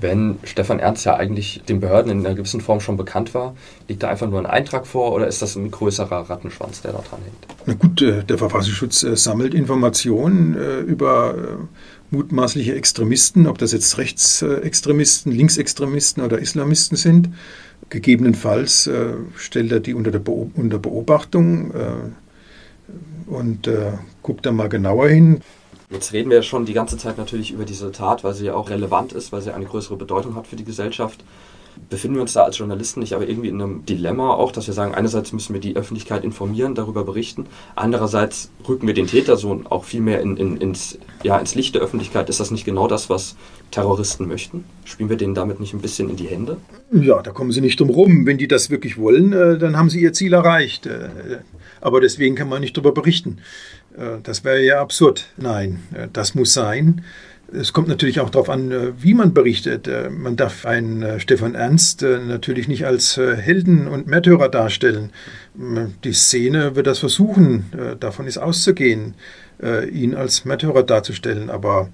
Wenn 0.00 0.38
Stefan 0.44 0.78
Ernst 0.78 1.04
ja 1.04 1.16
eigentlich 1.16 1.62
den 1.68 1.80
Behörden 1.80 2.10
in 2.10 2.26
einer 2.26 2.34
gewissen 2.34 2.60
Form 2.60 2.80
schon 2.80 2.96
bekannt 2.96 3.34
war, 3.34 3.54
liegt 3.88 4.02
da 4.02 4.08
einfach 4.08 4.28
nur 4.28 4.38
ein 4.38 4.46
Eintrag 4.46 4.86
vor 4.86 5.12
oder 5.12 5.26
ist 5.26 5.42
das 5.42 5.56
ein 5.56 5.70
größerer 5.70 6.30
Rattenschwanz, 6.30 6.80
der 6.82 6.92
da 6.92 6.98
dran 6.98 7.20
hängt? 7.22 7.46
Na 7.66 7.74
gut, 7.74 8.00
äh, 8.02 8.24
der 8.24 8.38
Verfassungsschutz 8.38 9.02
äh, 9.02 9.16
sammelt 9.16 9.54
Informationen 9.54 10.56
äh, 10.56 10.80
über 10.80 11.34
mutmaßliche 12.10 12.74
Extremisten, 12.74 13.46
ob 13.46 13.58
das 13.58 13.72
jetzt 13.72 13.96
Rechtsextremisten, 13.98 15.30
Linksextremisten 15.30 16.22
oder 16.24 16.38
Islamisten 16.38 16.96
sind. 16.96 17.30
Gegebenenfalls 17.88 18.90
stellt 19.36 19.72
er 19.72 19.80
die 19.80 19.94
unter, 19.94 20.18
Beobachtung 20.18 21.72
und 23.26 23.68
guckt 24.22 24.44
da 24.44 24.50
mal 24.50 24.68
genauer 24.68 25.08
hin. 25.08 25.40
Jetzt 25.90 26.12
reden 26.12 26.30
wir 26.30 26.36
ja 26.36 26.42
schon 26.42 26.66
die 26.66 26.72
ganze 26.72 26.96
Zeit 26.96 27.18
natürlich 27.18 27.50
über 27.50 27.64
diese 27.64 27.90
Tat, 27.90 28.22
weil 28.22 28.32
sie 28.32 28.46
ja 28.46 28.54
auch 28.54 28.70
relevant 28.70 29.12
ist, 29.12 29.32
weil 29.32 29.42
sie 29.42 29.52
eine 29.52 29.64
größere 29.64 29.96
Bedeutung 29.96 30.36
hat 30.36 30.46
für 30.46 30.56
die 30.56 30.64
Gesellschaft. 30.64 31.24
Befinden 31.88 32.16
wir 32.16 32.22
uns 32.22 32.32
da 32.32 32.44
als 32.44 32.58
Journalisten 32.58 33.00
nicht 33.00 33.14
aber 33.14 33.28
irgendwie 33.28 33.48
in 33.48 33.60
einem 33.60 33.86
Dilemma 33.86 34.34
auch, 34.34 34.52
dass 34.52 34.66
wir 34.66 34.74
sagen, 34.74 34.94
einerseits 34.94 35.32
müssen 35.32 35.54
wir 35.54 35.60
die 35.60 35.76
Öffentlichkeit 35.76 36.24
informieren, 36.24 36.74
darüber 36.74 37.04
berichten, 37.04 37.46
andererseits 37.74 38.50
rücken 38.68 38.86
wir 38.86 38.94
den 38.94 39.06
Täter 39.06 39.36
so 39.36 39.62
auch 39.70 39.84
viel 39.84 40.00
mehr 40.00 40.20
in, 40.20 40.36
in, 40.36 40.56
ins, 40.58 40.98
ja, 41.22 41.38
ins 41.38 41.54
Licht 41.54 41.74
der 41.74 41.82
Öffentlichkeit. 41.82 42.28
Ist 42.28 42.38
das 42.38 42.50
nicht 42.50 42.64
genau 42.64 42.86
das, 42.86 43.08
was 43.08 43.36
Terroristen 43.70 44.28
möchten? 44.28 44.64
Spielen 44.84 45.10
wir 45.10 45.16
denen 45.16 45.34
damit 45.34 45.58
nicht 45.58 45.72
ein 45.72 45.80
bisschen 45.80 46.10
in 46.10 46.16
die 46.16 46.26
Hände? 46.26 46.58
Ja, 46.92 47.22
da 47.22 47.30
kommen 47.30 47.50
sie 47.50 47.60
nicht 47.60 47.80
drum 47.80 47.90
rum. 47.90 48.26
Wenn 48.26 48.38
die 48.38 48.48
das 48.48 48.70
wirklich 48.70 48.98
wollen, 48.98 49.32
äh, 49.32 49.58
dann 49.58 49.76
haben 49.76 49.90
sie 49.90 50.00
ihr 50.00 50.12
Ziel 50.12 50.34
erreicht. 50.34 50.86
Äh, 50.86 51.08
aber 51.80 52.00
deswegen 52.00 52.34
kann 52.34 52.48
man 52.48 52.60
nicht 52.60 52.76
darüber 52.76 52.92
berichten. 52.92 53.38
Äh, 54.00 54.20
das 54.22 54.44
wäre 54.44 54.62
ja 54.62 54.80
absurd. 54.80 55.26
Nein, 55.36 55.80
äh, 55.94 56.08
das 56.12 56.34
muss 56.34 56.52
sein. 56.52 57.04
Es 57.52 57.72
kommt 57.72 57.88
natürlich 57.88 58.20
auch 58.20 58.30
darauf 58.30 58.48
an, 58.48 58.70
äh, 58.70 58.92
wie 59.02 59.12
man 59.12 59.34
berichtet. 59.34 59.90
Man 60.10 60.36
darf 60.36 60.66
einen 60.66 61.18
Stefan 61.18 61.56
Ernst 61.56 62.02
natürlich 62.02 62.68
nicht 62.68 62.86
als 62.86 63.16
Helden 63.16 63.88
und 63.88 64.06
Märtyrer 64.06 64.48
darstellen. 64.48 65.10
Die 66.04 66.12
Szene 66.12 66.76
wird 66.76 66.86
das 66.86 67.00
versuchen, 67.00 67.96
davon 67.98 68.28
ist 68.28 68.38
auszugehen, 68.38 69.14
ihn 69.92 70.14
als 70.14 70.44
Märtyrer 70.44 70.84
darzustellen. 70.84 71.50
Aber 71.50 71.88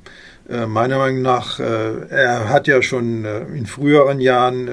meiner 0.69 0.99
Meinung 0.99 1.23
nach, 1.23 1.59
er 1.59 2.51
hat 2.51 2.66
ja 2.66 2.83
schon 2.83 3.25
in 3.25 3.64
früheren 3.64 4.21
Jahren 4.21 4.69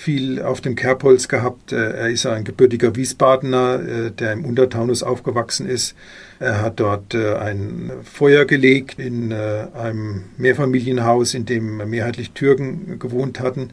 viel 0.00 0.42
auf 0.42 0.60
dem 0.60 0.74
Kerbholz 0.74 1.28
gehabt. 1.28 1.72
Er 1.72 2.08
ist 2.08 2.26
ein 2.26 2.44
gebürtiger 2.44 2.96
Wiesbadener, 2.96 4.10
der 4.10 4.32
im 4.32 4.44
Untertaunus 4.44 5.02
aufgewachsen 5.02 5.68
ist. 5.68 5.94
Er 6.40 6.62
hat 6.62 6.80
dort 6.80 7.12
äh, 7.12 7.34
ein 7.34 7.92
Feuer 8.02 8.46
gelegt 8.46 8.98
in 8.98 9.30
äh, 9.30 9.66
einem 9.74 10.24
Mehrfamilienhaus, 10.38 11.34
in 11.34 11.44
dem 11.44 11.76
mehrheitlich 11.90 12.30
Türken 12.30 12.98
gewohnt 12.98 13.40
hatten. 13.40 13.72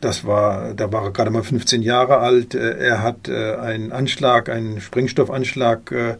Das 0.00 0.24
war, 0.24 0.72
da 0.74 0.92
war 0.92 1.06
er 1.06 1.10
gerade 1.10 1.32
mal 1.32 1.42
15 1.42 1.82
Jahre 1.82 2.18
alt. 2.18 2.54
Äh, 2.54 2.78
er 2.78 3.02
hat 3.02 3.28
einen 3.28 3.90
Anschlag, 3.90 4.48
einen 4.48 4.80
Sprengstoffanschlag 4.80 6.18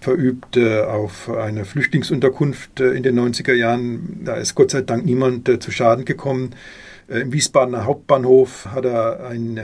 verübt 0.00 0.58
auf 0.58 1.30
eine 1.30 1.64
Flüchtlingsunterkunft 1.64 2.80
in 2.80 3.02
den 3.02 3.18
90er 3.18 3.52
Jahren. 3.52 4.20
Da 4.24 4.34
ist 4.34 4.54
Gott 4.54 4.72
sei 4.72 4.82
Dank 4.82 5.04
niemand 5.04 5.62
zu 5.62 5.70
Schaden 5.70 6.04
gekommen. 6.04 6.54
Im 7.08 7.32
Wiesbadener 7.32 7.86
Hauptbahnhof 7.86 8.66
hat 8.66 8.84
er 8.84 9.26
einen 9.26 9.58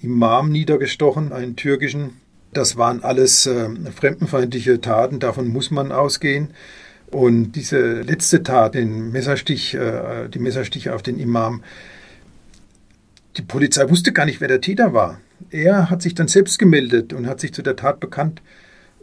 Imam 0.00 0.50
niedergestochen, 0.50 1.32
einen 1.32 1.54
türkischen. 1.54 2.10
Das 2.52 2.76
waren 2.76 3.04
alles 3.04 3.46
äh, 3.46 3.68
fremdenfeindliche 3.94 4.80
Taten, 4.80 5.20
davon 5.20 5.48
muss 5.48 5.70
man 5.70 5.92
ausgehen. 5.92 6.50
Und 7.10 7.52
diese 7.52 8.02
letzte 8.02 8.42
Tat, 8.42 8.74
den 8.74 9.12
Messerstich, 9.12 9.74
äh, 9.74 10.28
die 10.28 10.40
Messerstiche 10.40 10.94
auf 10.94 11.02
den 11.02 11.18
Imam, 11.18 11.62
die 13.36 13.42
Polizei 13.42 13.88
wusste 13.88 14.12
gar 14.12 14.26
nicht, 14.26 14.40
wer 14.40 14.48
der 14.48 14.60
Täter 14.60 14.92
war. 14.92 15.20
Er 15.50 15.90
hat 15.90 16.02
sich 16.02 16.14
dann 16.14 16.26
selbst 16.26 16.58
gemeldet 16.58 17.12
und 17.12 17.28
hat 17.28 17.38
sich 17.38 17.54
zu 17.54 17.62
der 17.62 17.76
Tat 17.76 18.00
bekannt. 18.00 18.42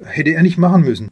Hätte 0.03 0.31
er 0.31 0.43
nicht 0.43 0.57
machen 0.57 0.81
müssen. 0.81 1.09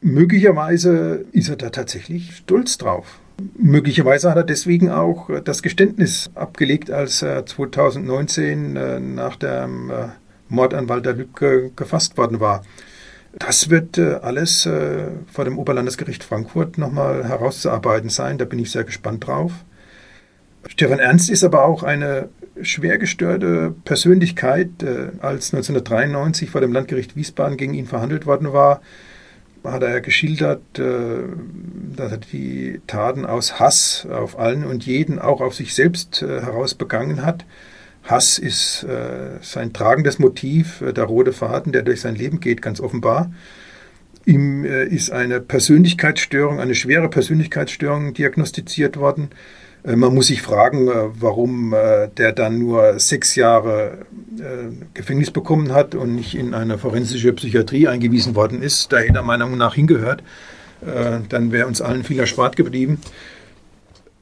Möglicherweise 0.00 1.24
ist 1.32 1.48
er 1.48 1.56
da 1.56 1.70
tatsächlich 1.70 2.36
stolz 2.36 2.78
drauf. 2.78 3.18
Möglicherweise 3.56 4.30
hat 4.30 4.36
er 4.36 4.44
deswegen 4.44 4.90
auch 4.90 5.30
äh, 5.30 5.42
das 5.42 5.62
Geständnis 5.62 6.30
abgelegt, 6.34 6.90
als 6.90 7.22
er 7.22 7.46
2019 7.46 8.76
äh, 8.76 9.00
nach 9.00 9.36
dem 9.36 9.90
äh, 9.90 10.08
Mord 10.48 10.74
an 10.74 10.88
Walter 10.88 11.12
Lübcke 11.12 11.70
gefasst 11.76 12.16
worden 12.16 12.40
war. 12.40 12.64
Das 13.38 13.70
wird 13.70 13.96
alles 13.96 14.68
vor 15.32 15.44
dem 15.44 15.56
Oberlandesgericht 15.56 16.24
Frankfurt 16.24 16.78
nochmal 16.78 17.28
herauszuarbeiten 17.28 18.10
sein. 18.10 18.38
Da 18.38 18.44
bin 18.44 18.58
ich 18.58 18.72
sehr 18.72 18.82
gespannt 18.82 19.24
drauf. 19.24 19.52
Stefan 20.66 20.98
Ernst 20.98 21.30
ist 21.30 21.44
aber 21.44 21.64
auch 21.64 21.84
eine 21.84 22.28
schwer 22.60 22.98
gestörte 22.98 23.72
Persönlichkeit. 23.84 24.70
Als 25.20 25.54
1993 25.54 26.50
vor 26.50 26.60
dem 26.60 26.72
Landgericht 26.72 27.14
Wiesbaden 27.14 27.56
gegen 27.56 27.74
ihn 27.74 27.86
verhandelt 27.86 28.26
worden 28.26 28.52
war, 28.52 28.80
hat 29.64 29.82
er 29.82 30.00
geschildert, 30.00 30.60
dass 30.74 32.12
er 32.12 32.18
die 32.18 32.80
Taten 32.86 33.26
aus 33.26 33.60
Hass 33.60 34.06
auf 34.10 34.38
allen 34.38 34.64
und 34.64 34.86
jeden, 34.86 35.18
auch 35.18 35.40
auf 35.40 35.54
sich 35.54 35.74
selbst 35.74 36.22
heraus 36.22 36.74
begangen 36.74 37.24
hat. 37.24 37.44
Hass 38.04 38.38
ist 38.38 38.82
äh, 38.84 39.38
sein 39.42 39.72
tragendes 39.72 40.18
Motiv, 40.18 40.80
äh, 40.80 40.92
der 40.92 41.04
rote 41.04 41.32
Faden, 41.32 41.72
der 41.72 41.82
durch 41.82 42.00
sein 42.00 42.14
Leben 42.14 42.40
geht, 42.40 42.62
ganz 42.62 42.80
offenbar. 42.80 43.32
Ihm 44.24 44.64
äh, 44.64 44.84
ist 44.84 45.12
eine 45.12 45.40
Persönlichkeitsstörung, 45.40 46.60
eine 46.60 46.74
schwere 46.74 47.08
Persönlichkeitsstörung 47.08 48.14
diagnostiziert 48.14 48.96
worden. 48.96 49.30
Äh, 49.84 49.96
man 49.96 50.14
muss 50.14 50.28
sich 50.28 50.42
fragen, 50.42 50.88
äh, 50.88 50.92
warum 51.20 51.72
äh, 51.72 52.08
der 52.08 52.32
dann 52.32 52.58
nur 52.58 52.98
sechs 52.98 53.34
Jahre 53.34 54.06
Gefängnis 54.94 55.30
bekommen 55.30 55.72
hat 55.72 55.94
und 55.94 56.14
nicht 56.14 56.34
in 56.34 56.54
eine 56.54 56.78
forensische 56.78 57.32
Psychiatrie 57.32 57.88
eingewiesen 57.88 58.34
worden 58.34 58.62
ist. 58.62 58.92
Da 58.92 58.98
hätte 58.98 59.18
er 59.18 59.22
meiner 59.22 59.44
Meinung 59.44 59.58
nach 59.58 59.74
hingehört. 59.74 60.22
Dann 60.80 61.52
wäre 61.52 61.66
uns 61.66 61.82
allen 61.82 62.04
viel 62.04 62.18
erspart 62.18 62.56
geblieben. 62.56 62.98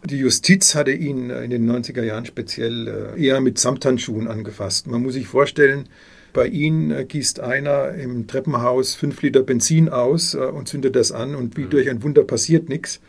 Die 0.04 0.18
Justiz 0.18 0.74
hatte 0.74 0.92
ihn 0.92 1.30
äh, 1.30 1.42
in 1.44 1.50
den 1.50 1.70
90er 1.70 2.02
Jahren 2.02 2.24
speziell 2.24 3.14
äh, 3.16 3.22
eher 3.22 3.40
mit 3.40 3.58
Samthandschuhen 3.58 4.28
angefasst. 4.28 4.86
Man 4.86 5.02
muss 5.02 5.14
sich 5.14 5.26
vorstellen, 5.26 5.88
bei 6.32 6.46
ihnen 6.46 6.92
äh, 6.92 7.04
gießt 7.04 7.40
einer 7.40 7.90
im 7.94 8.26
Treppenhaus 8.26 8.94
fünf 8.94 9.20
Liter 9.22 9.42
Benzin 9.42 9.88
aus 9.88 10.34
und 10.34 10.68
zündet 10.68 10.94
das 10.94 11.10
an 11.10 11.34
und 11.34 11.56
wie 11.56 11.66
durch 11.66 11.90
ein 11.90 12.02
Wunder 12.02 12.22
passiert 12.22 12.68
nichts. 12.68 13.00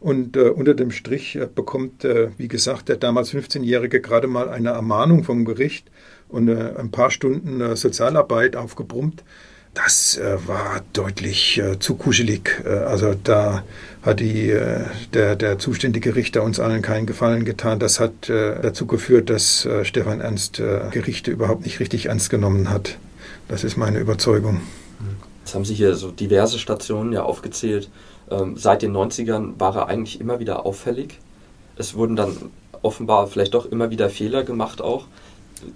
Und 0.00 0.36
äh, 0.36 0.48
unter 0.48 0.74
dem 0.74 0.90
Strich 0.90 1.36
äh, 1.36 1.46
bekommt, 1.46 2.04
äh, 2.04 2.30
wie 2.36 2.48
gesagt, 2.48 2.88
der 2.88 2.96
damals 2.96 3.32
15-Jährige 3.32 4.00
gerade 4.00 4.26
mal 4.26 4.48
eine 4.48 4.70
Ermahnung 4.70 5.22
vom 5.22 5.44
Gericht 5.44 5.92
und 6.32 6.48
ein 6.50 6.90
paar 6.90 7.10
Stunden 7.10 7.76
Sozialarbeit 7.76 8.56
aufgebrummt. 8.56 9.22
Das 9.74 10.18
äh, 10.18 10.36
war 10.46 10.82
deutlich 10.92 11.58
äh, 11.58 11.78
zu 11.78 11.94
kuschelig. 11.94 12.62
Äh, 12.64 12.68
also 12.68 13.14
da 13.14 13.64
hat 14.02 14.20
die, 14.20 14.50
äh, 14.50 14.84
der, 15.14 15.34
der 15.34 15.58
zuständige 15.58 16.14
Richter 16.14 16.42
uns 16.42 16.60
allen 16.60 16.82
keinen 16.82 17.06
Gefallen 17.06 17.46
getan. 17.46 17.78
Das 17.78 17.98
hat 17.98 18.28
äh, 18.28 18.60
dazu 18.60 18.86
geführt, 18.86 19.30
dass 19.30 19.64
äh, 19.64 19.86
Stefan 19.86 20.20
Ernst 20.20 20.60
Gerichte 20.90 21.30
überhaupt 21.30 21.64
nicht 21.64 21.80
richtig 21.80 22.06
ernst 22.06 22.28
genommen 22.28 22.68
hat. 22.68 22.98
Das 23.48 23.64
ist 23.64 23.76
meine 23.76 23.98
Überzeugung. 23.98 24.60
Jetzt 25.42 25.54
haben 25.54 25.64
Sie 25.64 25.74
hier 25.74 25.94
so 25.94 26.10
diverse 26.10 26.58
Stationen 26.58 27.12
ja 27.12 27.22
aufgezählt. 27.22 27.88
Ähm, 28.30 28.56
seit 28.56 28.82
den 28.82 28.92
90ern 28.92 29.58
war 29.58 29.74
er 29.74 29.86
eigentlich 29.88 30.20
immer 30.20 30.38
wieder 30.38 30.66
auffällig. 30.66 31.18
Es 31.76 31.94
wurden 31.94 32.16
dann 32.16 32.36
offenbar 32.82 33.26
vielleicht 33.26 33.54
doch 33.54 33.64
immer 33.64 33.90
wieder 33.90 34.10
Fehler 34.10 34.44
gemacht 34.44 34.82
auch 34.82 35.06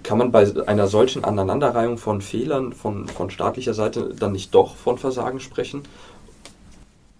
kann 0.03 0.17
man 0.17 0.31
bei 0.31 0.47
einer 0.67 0.87
solchen 0.87 1.23
Aneinanderreihung 1.23 1.97
von 1.97 2.21
Fehlern 2.21 2.73
von, 2.73 3.07
von 3.07 3.29
staatlicher 3.29 3.73
Seite 3.73 4.13
dann 4.17 4.31
nicht 4.31 4.53
doch 4.53 4.75
von 4.75 4.97
Versagen 4.97 5.39
sprechen? 5.39 5.83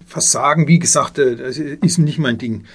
Versagen, 0.05 0.67
wie 0.67 0.79
gesagt, 0.79 1.19
äh, 1.19 1.77
ist 1.81 1.97
nicht 1.97 2.19
mein 2.19 2.37
Ding. 2.37 2.65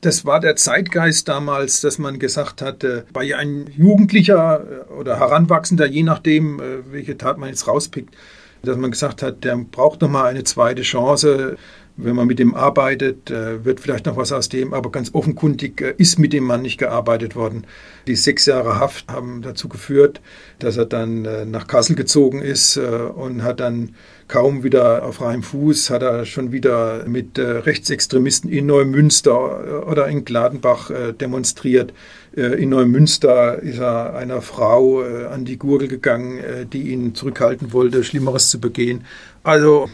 Das 0.00 0.26
war 0.26 0.40
der 0.40 0.56
Zeitgeist 0.56 1.28
damals, 1.28 1.80
dass 1.80 1.98
man 1.98 2.18
gesagt 2.18 2.60
hat, 2.60 2.84
bei 3.12 3.36
einem 3.36 3.66
Jugendlicher 3.68 4.86
äh, 4.90 4.92
oder 4.92 5.18
Heranwachsender, 5.18 5.86
je 5.86 6.02
nachdem, 6.02 6.60
äh, 6.60 6.92
welche 6.92 7.16
Tat 7.16 7.38
man 7.38 7.48
jetzt 7.48 7.66
rauspickt, 7.66 8.14
dass 8.62 8.76
man 8.76 8.90
gesagt 8.90 9.22
hat, 9.22 9.44
der 9.44 9.56
braucht 9.56 10.00
nochmal 10.00 10.26
eine 10.26 10.44
zweite 10.44 10.82
Chance 10.82 11.56
wenn 11.96 12.16
man 12.16 12.26
mit 12.26 12.40
dem 12.40 12.54
arbeitet, 12.54 13.30
äh, 13.30 13.64
wird 13.64 13.78
vielleicht 13.78 14.06
noch 14.06 14.16
was 14.16 14.32
aus 14.32 14.48
dem, 14.48 14.74
aber 14.74 14.90
ganz 14.90 15.10
offenkundig 15.14 15.80
äh, 15.80 15.94
ist 15.96 16.18
mit 16.18 16.32
dem 16.32 16.44
Mann 16.44 16.62
nicht 16.62 16.78
gearbeitet 16.78 17.36
worden. 17.36 17.66
Die 18.08 18.16
sechs 18.16 18.46
Jahre 18.46 18.80
Haft 18.80 19.08
haben 19.08 19.42
dazu 19.42 19.68
geführt, 19.68 20.20
dass 20.58 20.76
er 20.76 20.86
dann 20.86 21.24
äh, 21.24 21.44
nach 21.44 21.68
Kassel 21.68 21.94
gezogen 21.94 22.42
ist 22.42 22.76
und 22.76 23.42
hat 23.42 23.60
dann 23.60 23.94
kaum 24.26 24.62
wieder 24.62 25.04
auf 25.04 25.16
freiem 25.16 25.42
Fuß, 25.42 25.90
hat 25.90 26.02
er 26.02 26.24
schon 26.24 26.50
wieder 26.50 27.04
mit 27.06 27.38
Rechtsextremisten 27.38 28.50
in 28.50 28.66
Neumünster 28.66 29.86
oder 29.86 30.08
in 30.08 30.24
Gladenbach 30.24 30.90
demonstriert. 31.20 31.92
In 32.32 32.70
Neumünster 32.70 33.58
ist 33.62 33.78
er 33.78 34.14
einer 34.14 34.40
Frau 34.40 35.02
an 35.02 35.44
die 35.44 35.58
Gurgel 35.58 35.88
gegangen, 35.88 36.40
die 36.72 36.90
ihn 36.90 37.14
zurückhalten 37.14 37.72
wollte, 37.72 38.02
Schlimmeres 38.02 38.50
zu 38.50 38.60
begehen. 38.60 39.04
Also 39.42 39.88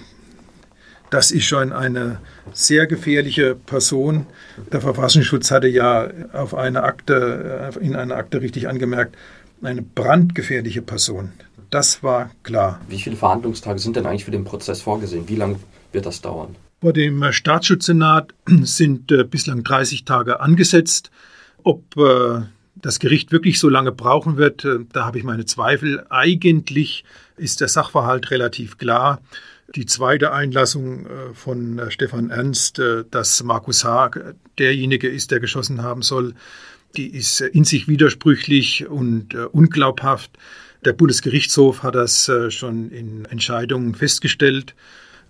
Das 1.10 1.32
ist 1.32 1.44
schon 1.44 1.72
eine 1.72 2.20
sehr 2.52 2.86
gefährliche 2.86 3.56
Person. 3.56 4.26
Der 4.72 4.80
Verfassungsschutz 4.80 5.50
hatte 5.50 5.66
ja 5.66 6.08
auf 6.32 6.54
eine 6.54 6.84
Akte, 6.84 7.72
in 7.80 7.96
einer 7.96 8.16
Akte 8.16 8.40
richtig 8.40 8.68
angemerkt, 8.68 9.16
eine 9.62 9.82
brandgefährliche 9.82 10.82
Person. 10.82 11.32
Das 11.70 12.02
war 12.02 12.30
klar. 12.42 12.80
Wie 12.88 12.98
viele 12.98 13.16
Verhandlungstage 13.16 13.78
sind 13.78 13.96
denn 13.96 14.06
eigentlich 14.06 14.24
für 14.24 14.30
den 14.30 14.44
Prozess 14.44 14.82
vorgesehen? 14.82 15.28
Wie 15.28 15.36
lange 15.36 15.56
wird 15.92 16.06
das 16.06 16.20
dauern? 16.20 16.56
Vor 16.80 16.92
dem 16.92 17.32
Staatsschutzsenat 17.32 18.32
sind 18.62 19.12
äh, 19.12 19.24
bislang 19.24 19.62
30 19.64 20.04
Tage 20.04 20.40
angesetzt. 20.40 21.10
Ob 21.62 21.96
äh, 21.96 22.42
das 22.76 22.98
Gericht 22.98 23.32
wirklich 23.32 23.58
so 23.58 23.68
lange 23.68 23.92
brauchen 23.92 24.36
wird, 24.36 24.64
äh, 24.64 24.78
da 24.92 25.04
habe 25.04 25.18
ich 25.18 25.24
meine 25.24 25.44
Zweifel. 25.44 26.04
Eigentlich 26.08 27.04
ist 27.36 27.60
der 27.60 27.68
Sachverhalt 27.68 28.30
relativ 28.30 28.78
klar. 28.78 29.20
Die 29.76 29.86
zweite 29.86 30.32
Einlassung 30.32 31.06
äh, 31.06 31.34
von 31.34 31.78
äh, 31.78 31.90
Stefan 31.90 32.30
Ernst, 32.30 32.80
dass 33.10 33.42
Markus 33.42 33.84
Haag 33.84 34.34
derjenige 34.58 35.08
ist, 35.08 35.30
der 35.30 35.40
geschossen 35.40 35.82
haben 35.82 36.02
soll, 36.02 36.34
die 36.96 37.06
ist 37.06 37.40
in 37.40 37.64
sich 37.64 37.86
widersprüchlich 37.86 38.88
und 38.88 39.34
unglaubhaft. 39.34 40.32
Der 40.84 40.92
Bundesgerichtshof 40.92 41.84
hat 41.84 41.94
das 41.94 42.28
schon 42.48 42.90
in 42.90 43.26
Entscheidungen 43.26 43.94
festgestellt. 43.94 44.74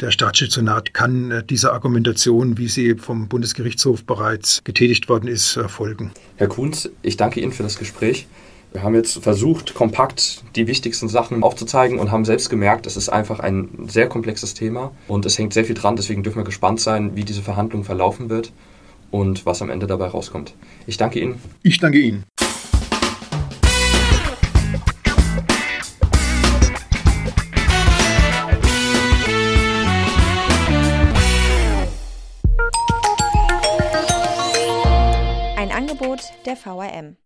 Der 0.00 0.10
Staatsschutzsenat 0.10 0.94
kann 0.94 1.44
dieser 1.50 1.74
Argumentation, 1.74 2.56
wie 2.56 2.68
sie 2.68 2.94
vom 2.94 3.28
Bundesgerichtshof 3.28 4.04
bereits 4.04 4.64
getätigt 4.64 5.10
worden 5.10 5.28
ist, 5.28 5.60
folgen. 5.68 6.12
Herr 6.36 6.48
Kunz, 6.48 6.88
ich 7.02 7.18
danke 7.18 7.40
Ihnen 7.40 7.52
für 7.52 7.62
das 7.62 7.78
Gespräch. 7.78 8.26
Wir 8.72 8.84
haben 8.84 8.94
jetzt 8.94 9.20
versucht, 9.20 9.74
kompakt 9.74 10.44
die 10.54 10.68
wichtigsten 10.68 11.08
Sachen 11.08 11.42
aufzuzeigen 11.42 11.98
und 11.98 12.12
haben 12.12 12.24
selbst 12.24 12.50
gemerkt, 12.50 12.86
es 12.86 12.96
ist 12.96 13.08
einfach 13.08 13.40
ein 13.40 13.88
sehr 13.88 14.08
komplexes 14.08 14.54
Thema 14.54 14.92
und 15.08 15.26
es 15.26 15.36
hängt 15.38 15.52
sehr 15.52 15.64
viel 15.64 15.74
dran. 15.74 15.96
Deswegen 15.96 16.22
dürfen 16.22 16.38
wir 16.38 16.44
gespannt 16.44 16.80
sein, 16.80 17.16
wie 17.16 17.24
diese 17.24 17.42
Verhandlung 17.42 17.82
verlaufen 17.82 18.30
wird 18.30 18.52
und 19.10 19.44
was 19.44 19.60
am 19.60 19.70
Ende 19.70 19.88
dabei 19.88 20.06
rauskommt. 20.06 20.54
Ich 20.86 20.96
danke 20.96 21.18
Ihnen. 21.18 21.40
Ich 21.64 21.80
danke 21.80 21.98
Ihnen. 21.98 22.24
Ein 35.56 35.72
Angebot 35.72 36.20
der 36.46 36.56
VRM. 36.56 37.16